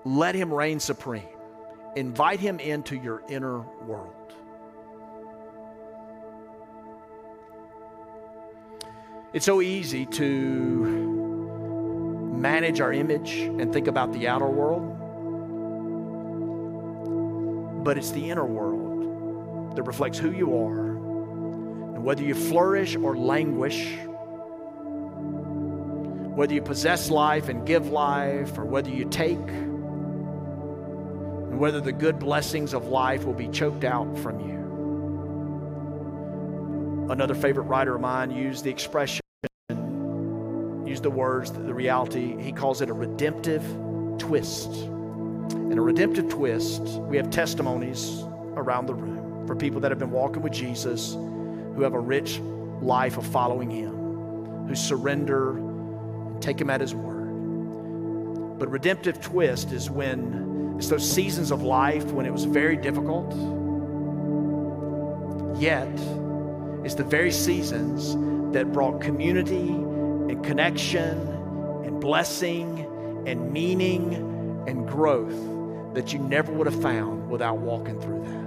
let 0.04 0.34
Him 0.34 0.52
reign 0.52 0.80
supreme. 0.80 1.28
Invite 1.96 2.40
Him 2.40 2.60
into 2.60 2.96
your 2.96 3.22
inner 3.28 3.60
world. 3.84 4.14
It's 9.32 9.46
so 9.46 9.60
easy 9.60 10.06
to 10.06 10.26
manage 12.34 12.80
our 12.80 12.92
image 12.92 13.32
and 13.32 13.72
think 13.72 13.86
about 13.86 14.12
the 14.12 14.26
outer 14.26 14.48
world, 14.48 14.96
but 17.84 17.96
it's 17.96 18.10
the 18.10 18.30
inner 18.30 18.46
world 18.46 19.76
that 19.76 19.84
reflects 19.84 20.18
who 20.18 20.32
you 20.32 20.56
are 20.56 20.88
and 21.94 22.04
whether 22.04 22.24
you 22.24 22.34
flourish 22.34 22.96
or 22.96 23.16
languish 23.16 23.96
whether 26.40 26.54
you 26.54 26.62
possess 26.62 27.10
life 27.10 27.50
and 27.50 27.66
give 27.66 27.88
life, 27.90 28.56
or 28.56 28.64
whether 28.64 28.88
you 28.88 29.04
take 29.04 29.36
whether 31.60 31.78
the 31.78 31.92
good 31.92 32.18
blessings 32.18 32.72
of 32.72 32.86
life 32.86 33.24
will 33.24 33.34
be 33.34 33.46
choked 33.48 33.84
out 33.84 34.16
from 34.20 34.40
you. 34.40 34.56
Another 37.12 37.34
favorite 37.34 37.64
writer 37.64 37.96
of 37.96 38.00
mine 38.00 38.30
used 38.30 38.64
the 38.64 38.70
expression, 38.70 39.20
used 40.86 41.02
the 41.02 41.10
words, 41.10 41.52
the 41.52 41.74
reality, 41.74 42.34
he 42.40 42.50
calls 42.50 42.80
it 42.80 42.88
a 42.88 42.94
redemptive 42.94 43.62
twist. 44.16 44.72
And 44.72 45.76
a 45.76 45.82
redemptive 45.82 46.30
twist, 46.30 46.80
we 46.80 47.18
have 47.18 47.28
testimonies 47.28 48.22
around 48.56 48.86
the 48.86 48.94
room 48.94 49.46
for 49.46 49.54
people 49.54 49.82
that 49.82 49.90
have 49.90 49.98
been 49.98 50.12
walking 50.12 50.40
with 50.40 50.54
Jesus, 50.54 51.12
who 51.12 51.82
have 51.82 51.92
a 51.92 52.00
rich 52.00 52.40
life 52.80 53.18
of 53.18 53.26
following 53.26 53.68
him, 53.68 54.66
who 54.66 54.74
surrender 54.74 55.58
and 55.58 56.40
take 56.40 56.58
him 56.58 56.70
at 56.70 56.80
his 56.80 56.94
word. 56.94 58.58
But 58.58 58.70
redemptive 58.70 59.20
twist 59.20 59.72
is 59.72 59.90
when 59.90 60.49
it's 60.80 60.88
those 60.88 61.06
seasons 61.06 61.50
of 61.50 61.60
life 61.60 62.06
when 62.06 62.24
it 62.24 62.32
was 62.32 62.44
very 62.44 62.74
difficult. 62.74 63.30
Yet, 65.60 65.92
it's 66.86 66.94
the 66.94 67.04
very 67.04 67.30
seasons 67.32 68.16
that 68.54 68.72
brought 68.72 69.02
community 69.02 69.68
and 69.68 70.42
connection 70.42 71.18
and 71.84 72.00
blessing 72.00 72.86
and 73.26 73.52
meaning 73.52 74.64
and 74.66 74.88
growth 74.88 75.36
that 75.92 76.14
you 76.14 76.18
never 76.18 76.50
would 76.50 76.66
have 76.66 76.80
found 76.80 77.28
without 77.28 77.58
walking 77.58 78.00
through 78.00 78.24
that. 78.24 78.40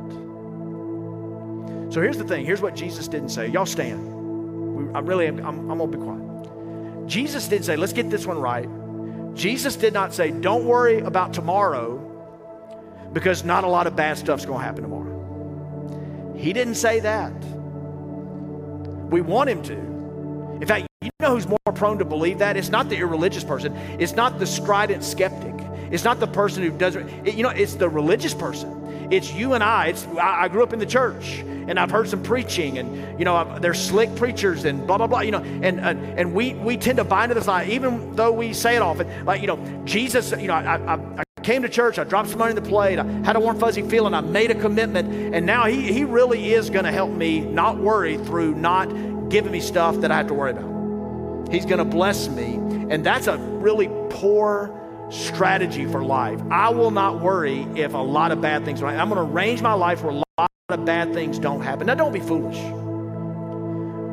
So 1.94 2.02
here's 2.02 2.18
the 2.18 2.24
thing. 2.24 2.48
Here's 2.48 2.62
what 2.62 2.76
Jesus 2.76 3.08
didn't 3.08 3.30
say. 3.30 3.46
Y'all 3.48 3.68
stand. 3.68 4.96
I'm 4.98 5.06
really, 5.06 5.28
I'm, 5.28 5.40
I'm 5.40 5.78
going 5.78 5.92
to 5.92 5.98
be 6.00 6.04
quiet. 6.04 7.08
Jesus 7.08 7.48
didn't 7.48 7.66
say, 7.66 7.76
let's 7.76 7.94
get 7.94 8.10
this 8.10 8.26
one 8.26 8.40
right. 8.40 8.68
Jesus 9.36 9.76
did 9.76 9.94
not 9.94 10.16
say, 10.16 10.32
don't 10.32 10.66
worry 10.66 10.98
about 11.02 11.32
tomorrow 11.32 12.10
because 13.14 13.44
not 13.44 13.64
a 13.64 13.68
lot 13.68 13.88
of 13.88 13.96
bad 13.96 14.18
stuff's 14.18 14.46
going 14.46 14.60
to 14.60 14.66
happen 14.66 14.84
tomorrow. 14.84 16.34
He 16.36 16.52
didn't 16.52 16.76
say 16.76 17.00
that. 17.00 17.34
We 19.10 19.22
want 19.22 19.50
him 19.50 19.62
to. 19.64 19.74
In 20.62 20.66
fact, 20.68 20.88
you 21.02 21.12
know 21.20 21.36
who's 21.36 21.48
more 21.48 21.60
prone 21.76 22.00
to 22.00 22.06
believe 22.06 22.40
that? 22.40 22.58
It's 22.58 22.70
not 22.70 22.90
the 22.90 22.98
irreligious 22.98 23.44
person. 23.44 23.76
It's 24.00 24.14
not 24.14 24.40
the 24.40 24.46
strident 24.46 25.04
skeptic. 25.04 25.54
It's 25.92 26.04
not 26.04 26.20
the 26.20 26.28
person 26.28 26.64
who 26.64 26.72
doesn't, 26.72 27.08
it, 27.28 27.36
you 27.36 27.44
know, 27.44 27.50
it's 27.50 27.76
the 27.76 27.88
religious 27.88 28.34
person. 28.34 28.84
It's 29.12 29.32
you 29.32 29.54
and 29.54 29.64
I. 29.64 29.88
It's 29.88 30.08
I, 30.08 30.44
I, 30.44 30.48
grew 30.48 30.64
up 30.64 30.74
in 30.74 30.80
the 30.80 30.86
church, 30.86 31.40
and 31.68 31.80
I've 31.80 31.92
heard 31.92 32.08
some 32.08 32.24
preaching, 32.24 32.80
and 32.80 33.20
you 33.20 33.26
know, 33.26 33.36
I've, 33.36 33.62
they're 33.62 33.74
slick 33.74 34.16
preachers, 34.16 34.66
and 34.66 34.88
blah 34.88 34.98
blah 34.98 35.08
blah. 35.08 35.20
You 35.20 35.32
know, 35.32 35.44
and 35.44 35.80
and, 35.80 36.20
and 36.20 36.34
we 36.34 36.56
we 36.56 36.78
tend 36.78 36.98
to 36.98 37.04
buy 37.04 37.24
into 37.24 37.36
this 37.36 37.46
lie, 37.46 37.66
even 37.66 38.16
though 38.16 38.32
we 38.32 38.54
say 38.54 38.76
it 38.76 38.82
often. 38.82 39.26
Like 39.26 39.42
you 39.42 39.48
know, 39.48 39.60
Jesus. 39.86 40.32
You 40.32 40.48
know, 40.48 40.56
I, 40.56 40.78
I, 40.78 40.96
I 40.96 41.24
came 41.44 41.62
to 41.62 41.70
church, 41.70 42.00
I 42.00 42.04
dropped 42.06 42.30
some 42.30 42.40
money 42.40 42.52
in 42.52 42.56
the 42.56 42.68
plate, 42.68 42.98
I 42.98 43.04
had 43.26 43.36
a 43.36 43.40
warm, 43.40 43.60
fuzzy 43.60 43.82
feeling, 43.82 44.14
I 44.14 44.22
made 44.22 44.50
a 44.50 44.56
commitment, 44.56 45.36
and 45.36 45.46
now 45.46 45.66
he, 45.66 45.92
he 45.92 46.06
really 46.06 46.54
is 46.54 46.70
going 46.70 46.86
to 46.86 46.92
help 46.92 47.12
me 47.12 47.42
not 47.42 47.78
worry 47.78 48.18
through 48.18 48.56
not 48.56 48.88
giving 49.30 49.52
me 49.52 49.60
stuff 49.60 49.98
that 49.98 50.12
I 50.12 50.18
have 50.18 50.28
to 50.28 50.34
worry 50.34 50.52
about. 50.52 51.52
He's 51.52 51.66
going 51.66 51.80
to 51.80 51.86
bless 51.86 52.30
me, 52.30 52.56
and 52.90 53.06
that's 53.06 53.28
a 53.28 53.38
really 53.38 53.90
poor 54.10 54.80
strategy 55.12 55.86
for 55.86 56.04
life. 56.04 56.42
I 56.50 56.70
will 56.70 56.92
not 56.92 57.20
worry 57.22 57.68
if 57.76 57.94
a 57.94 57.98
lot 57.98 58.32
of 58.32 58.42
bad 58.42 58.66
things 58.66 58.82
are 58.82 58.88
I'm 58.88 59.10
going 59.10 59.24
to 59.24 59.34
arrange 59.34 59.62
my 59.62 59.74
life 59.74 60.02
where 60.02 60.14
a 60.14 60.24
lot 60.38 60.50
of 60.70 60.86
bad 60.86 61.14
things 61.14 61.38
don't 61.38 61.62
happen. 61.62 61.88
Now, 61.88 61.96
don't 61.96 62.14
be 62.14 62.20
foolish. 62.20 62.58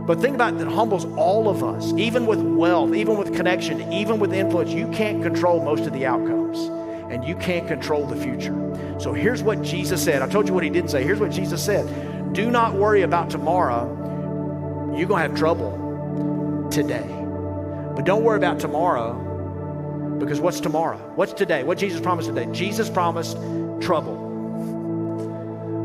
But 0.06 0.20
think 0.20 0.34
about 0.34 0.58
that 0.58 0.66
humbles 0.66 1.04
all 1.04 1.48
of 1.48 1.62
us, 1.62 1.92
even 1.92 2.26
with 2.26 2.40
wealth, 2.40 2.94
even 2.94 3.16
with 3.16 3.34
connection, 3.34 3.92
even 3.92 4.18
with 4.18 4.32
influence. 4.32 4.70
You 4.70 4.88
can't 4.88 5.22
control 5.22 5.62
most 5.62 5.84
of 5.84 5.92
the 5.92 6.04
outcomes 6.04 6.79
and 7.10 7.24
you 7.24 7.34
can't 7.36 7.66
control 7.66 8.06
the 8.06 8.16
future. 8.16 8.56
So 8.98 9.12
here's 9.12 9.42
what 9.42 9.62
Jesus 9.62 10.02
said. 10.02 10.22
I 10.22 10.28
told 10.28 10.46
you 10.46 10.54
what 10.54 10.62
he 10.62 10.70
didn't 10.70 10.90
say. 10.90 11.02
Here's 11.02 11.20
what 11.20 11.30
Jesus 11.30 11.64
said 11.64 12.32
Do 12.32 12.50
not 12.50 12.74
worry 12.74 13.02
about 13.02 13.30
tomorrow. 13.30 13.96
You're 14.96 15.08
going 15.08 15.22
to 15.22 15.28
have 15.28 15.38
trouble 15.38 16.68
today. 16.70 17.06
But 17.94 18.04
don't 18.04 18.22
worry 18.22 18.36
about 18.36 18.60
tomorrow 18.60 19.28
because 20.18 20.40
what's 20.40 20.60
tomorrow? 20.60 20.98
What's 21.16 21.32
today? 21.32 21.64
What 21.64 21.78
Jesus 21.78 22.00
promised 22.00 22.28
today? 22.28 22.46
Jesus 22.52 22.88
promised 22.88 23.36
trouble. 23.80 24.16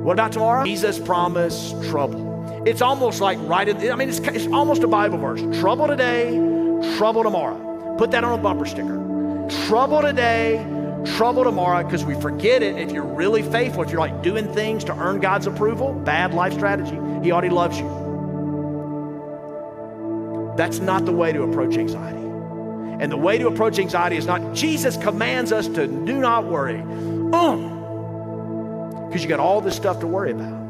What 0.03 0.13
about 0.13 0.31
tomorrow? 0.31 0.63
Jesus 0.65 0.99
promised 0.99 1.81
trouble. 1.85 2.63
It's 2.65 2.81
almost 2.81 3.21
like 3.21 3.37
right 3.41 3.67
I 3.69 3.95
mean, 3.95 4.09
it's, 4.09 4.19
it's 4.19 4.47
almost 4.47 4.83
a 4.83 4.87
Bible 4.87 5.17
verse. 5.17 5.41
Trouble 5.59 5.87
today, 5.87 6.31
trouble 6.97 7.23
tomorrow. 7.23 7.95
Put 7.97 8.11
that 8.11 8.23
on 8.23 8.37
a 8.37 8.41
bumper 8.41 8.65
sticker. 8.65 9.01
Trouble 9.67 10.01
today, 10.01 10.57
trouble 11.05 11.43
tomorrow 11.43 11.83
because 11.83 12.03
we 12.03 12.19
forget 12.19 12.63
it. 12.63 12.77
If 12.77 12.91
you're 12.91 13.03
really 13.03 13.41
faithful, 13.43 13.83
if 13.83 13.91
you're 13.91 13.99
like 13.99 14.21
doing 14.21 14.51
things 14.53 14.83
to 14.85 14.97
earn 14.97 15.19
God's 15.19 15.47
approval, 15.47 15.93
bad 15.93 16.33
life 16.33 16.53
strategy. 16.53 16.99
He 17.23 17.31
already 17.31 17.49
loves 17.49 17.79
you. 17.79 18.03
That's 20.57 20.79
not 20.79 21.05
the 21.05 21.11
way 21.11 21.33
to 21.33 21.43
approach 21.43 21.77
anxiety. 21.77 22.19
And 23.01 23.11
the 23.11 23.17
way 23.17 23.37
to 23.37 23.47
approach 23.47 23.77
anxiety 23.77 24.15
is 24.15 24.25
not, 24.25 24.53
Jesus 24.53 24.95
commands 24.95 25.51
us 25.51 25.67
to 25.67 25.85
do 25.85 26.19
not 26.19 26.45
worry. 26.45 26.77
Because 26.77 27.53
um, 27.53 29.11
you 29.13 29.27
got 29.27 29.39
all 29.39 29.59
this 29.61 29.75
stuff 29.75 29.99
to 29.99 30.07
worry 30.07 30.31
about. 30.31 30.64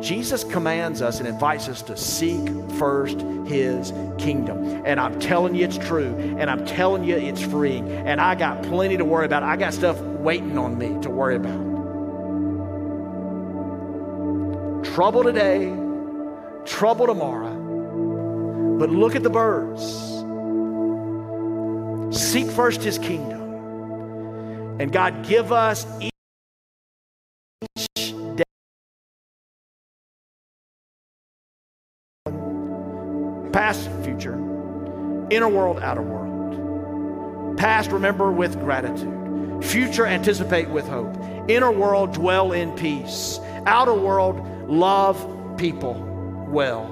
Jesus 0.00 0.44
commands 0.44 1.02
us 1.02 1.18
and 1.18 1.28
invites 1.28 1.68
us 1.68 1.82
to 1.82 1.96
seek 1.96 2.48
first 2.72 3.20
his 3.46 3.92
kingdom. 4.18 4.82
And 4.84 5.00
I'm 5.00 5.18
telling 5.18 5.54
you 5.54 5.64
it's 5.64 5.78
true. 5.78 6.14
And 6.38 6.50
I'm 6.50 6.66
telling 6.66 7.04
you 7.04 7.16
it's 7.16 7.42
freeing. 7.42 7.90
And 7.90 8.20
I 8.20 8.34
got 8.34 8.62
plenty 8.62 8.96
to 8.96 9.04
worry 9.04 9.26
about. 9.26 9.42
I 9.42 9.56
got 9.56 9.72
stuff 9.74 9.98
waiting 10.00 10.58
on 10.58 10.76
me 10.78 11.00
to 11.02 11.10
worry 11.10 11.36
about. 11.36 11.64
Trouble 14.94 15.24
today, 15.24 15.74
trouble 16.64 17.06
tomorrow. 17.06 17.54
But 18.78 18.90
look 18.90 19.16
at 19.16 19.22
the 19.22 19.30
birds. 19.30 19.82
Seek 22.16 22.50
first 22.50 22.82
his 22.82 22.98
kingdom. 22.98 24.80
And 24.80 24.92
God, 24.92 25.26
give 25.26 25.52
us 25.52 25.86
past, 33.56 33.88
future, 34.04 34.34
inner 35.30 35.48
world, 35.48 35.78
outer 35.78 36.02
world. 36.02 37.56
Past, 37.56 37.90
remember 37.90 38.30
with 38.30 38.60
gratitude. 38.60 39.64
Future, 39.64 40.04
anticipate 40.04 40.68
with 40.68 40.86
hope. 40.86 41.16
Inner 41.48 41.72
world, 41.72 42.12
dwell 42.12 42.52
in 42.52 42.70
peace. 42.72 43.40
Outer 43.64 43.94
world, 43.94 44.68
love 44.68 45.56
people 45.56 45.94
well. 46.50 46.84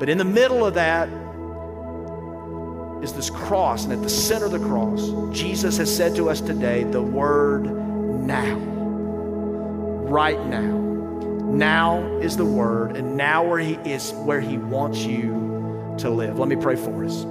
But 0.00 0.08
in 0.08 0.18
the 0.18 0.24
middle 0.24 0.66
of 0.66 0.74
that 0.74 1.08
is 3.04 3.12
this 3.12 3.30
cross, 3.30 3.84
and 3.84 3.92
at 3.92 4.02
the 4.02 4.10
center 4.10 4.46
of 4.46 4.50
the 4.50 4.58
cross, 4.58 5.12
Jesus 5.32 5.76
has 5.76 5.96
said 5.96 6.16
to 6.16 6.28
us 6.28 6.40
today 6.40 6.82
the 6.82 7.00
word 7.00 7.66
now. 8.26 8.56
Right 10.08 10.44
now. 10.46 10.89
Now 11.50 12.02
is 12.20 12.36
the 12.36 12.44
word, 12.44 12.96
and 12.96 13.16
now 13.16 13.46
where 13.46 13.58
he 13.58 13.74
is 13.84 14.12
where 14.12 14.40
he 14.40 14.56
wants 14.56 15.04
you 15.04 15.94
to 15.98 16.10
live. 16.10 16.38
Let 16.38 16.48
me 16.48 16.56
pray 16.56 16.76
for 16.76 17.04
us. 17.04 17.24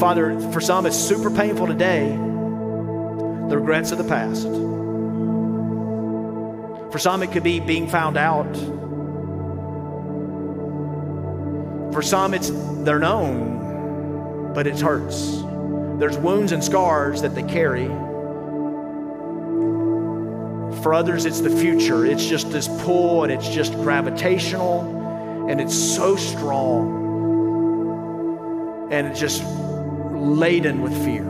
Father, 0.00 0.38
for 0.52 0.60
some 0.60 0.86
it's 0.86 0.96
super 0.96 1.30
painful 1.30 1.66
today, 1.66 2.08
the 2.10 3.58
regrets 3.58 3.92
of 3.92 3.98
the 3.98 4.04
past. 4.04 4.46
For 6.92 6.98
some, 6.98 7.22
it 7.22 7.32
could 7.32 7.42
be 7.42 7.60
being 7.60 7.88
found 7.88 8.16
out. 8.16 8.54
For 11.92 12.02
some, 12.02 12.34
it's 12.34 12.50
they're 12.84 12.98
known, 12.98 14.52
but 14.54 14.66
it 14.66 14.80
hurts. 14.80 15.42
There's 15.98 16.16
wounds 16.16 16.52
and 16.52 16.62
scars 16.62 17.22
that 17.22 17.34
they 17.34 17.42
carry. 17.42 17.88
For 20.86 20.94
others, 20.94 21.26
it's 21.26 21.40
the 21.40 21.50
future. 21.50 22.06
It's 22.06 22.24
just 22.24 22.52
this 22.52 22.68
pull 22.84 23.24
and 23.24 23.32
it's 23.32 23.48
just 23.48 23.72
gravitational 23.72 25.48
and 25.50 25.60
it's 25.60 25.74
so 25.74 26.14
strong 26.14 26.92
and 28.92 29.08
it's 29.08 29.18
just 29.18 29.42
laden 30.12 30.82
with 30.82 30.92
fear. 31.04 31.24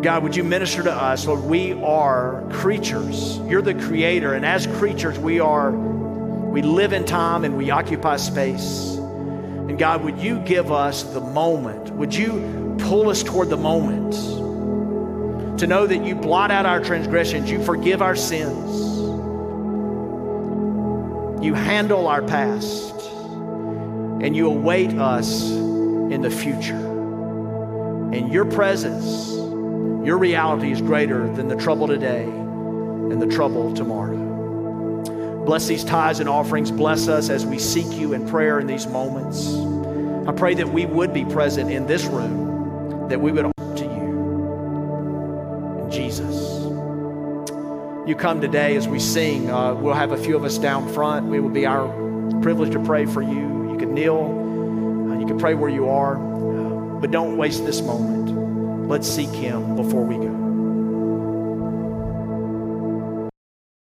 God, 0.00 0.22
would 0.22 0.36
you 0.36 0.44
minister 0.44 0.84
to 0.84 0.92
us? 0.92 1.26
Lord, 1.26 1.42
we 1.42 1.72
are 1.82 2.48
creatures. 2.52 3.38
You're 3.38 3.60
the 3.60 3.74
creator, 3.74 4.34
and 4.34 4.46
as 4.46 4.68
creatures, 4.68 5.18
we 5.18 5.40
are, 5.40 5.72
we 5.72 6.62
live 6.62 6.92
in 6.92 7.04
time 7.06 7.44
and 7.44 7.58
we 7.58 7.72
occupy 7.72 8.18
space. 8.18 8.94
And 8.94 9.76
God, 9.80 10.04
would 10.04 10.18
you 10.18 10.38
give 10.38 10.70
us 10.70 11.02
the 11.02 11.20
moment? 11.20 11.90
Would 11.90 12.14
you 12.14 12.67
pull 12.78 13.08
us 13.08 13.22
toward 13.22 13.50
the 13.50 13.56
moment 13.56 14.12
to 15.58 15.66
know 15.66 15.86
that 15.86 16.04
you 16.04 16.14
blot 16.14 16.50
out 16.50 16.66
our 16.66 16.80
transgressions, 16.80 17.50
you 17.50 17.62
forgive 17.64 18.00
our 18.00 18.16
sins, 18.16 18.98
you 21.44 21.54
handle 21.54 22.06
our 22.06 22.22
past, 22.22 22.94
and 24.20 24.36
you 24.36 24.48
await 24.48 24.92
us 24.94 25.50
in 25.50 26.22
the 26.22 26.30
future. 26.30 26.86
And 28.10 28.32
your 28.32 28.44
presence, 28.44 29.28
your 30.06 30.16
reality 30.16 30.72
is 30.72 30.80
greater 30.80 31.32
than 31.34 31.48
the 31.48 31.56
trouble 31.56 31.86
today 31.86 32.24
and 32.24 33.20
the 33.20 33.26
trouble 33.26 33.74
tomorrow. 33.74 35.44
Bless 35.44 35.66
these 35.66 35.84
tithes 35.84 36.20
and 36.20 36.28
offerings. 36.28 36.70
Bless 36.70 37.08
us 37.08 37.30
as 37.30 37.44
we 37.46 37.58
seek 37.58 37.90
you 37.98 38.12
in 38.12 38.28
prayer 38.28 38.60
in 38.60 38.66
these 38.66 38.86
moments. 38.86 39.48
I 40.28 40.32
pray 40.32 40.54
that 40.54 40.68
we 40.68 40.84
would 40.84 41.14
be 41.14 41.24
present 41.24 41.70
in 41.70 41.86
this 41.86 42.04
room, 42.04 42.47
that 43.08 43.20
we 43.20 43.32
would 43.32 43.46
offer 43.46 43.76
to 43.76 43.84
you. 43.84 44.08
Jesus. 45.90 46.58
You 48.06 48.14
come 48.16 48.40
today 48.40 48.76
as 48.76 48.88
we 48.88 48.98
sing. 48.98 49.50
Uh, 49.50 49.74
we'll 49.74 49.94
have 49.94 50.12
a 50.12 50.16
few 50.16 50.36
of 50.36 50.44
us 50.44 50.56
down 50.58 50.88
front. 50.92 51.34
It 51.34 51.40
will 51.40 51.50
be 51.50 51.66
our 51.66 51.88
privilege 52.40 52.72
to 52.72 52.82
pray 52.84 53.06
for 53.06 53.22
you. 53.22 53.70
You 53.72 53.76
can 53.78 53.92
kneel, 53.94 55.10
uh, 55.10 55.18
you 55.18 55.26
can 55.26 55.38
pray 55.38 55.54
where 55.54 55.70
you 55.70 55.88
are, 55.88 56.16
uh, 56.16 57.00
but 57.00 57.10
don't 57.10 57.36
waste 57.36 57.66
this 57.66 57.82
moment. 57.82 58.88
Let's 58.88 59.08
seek 59.08 59.30
Him 59.30 59.76
before 59.76 60.04
we 60.04 60.16
go. 60.16 60.47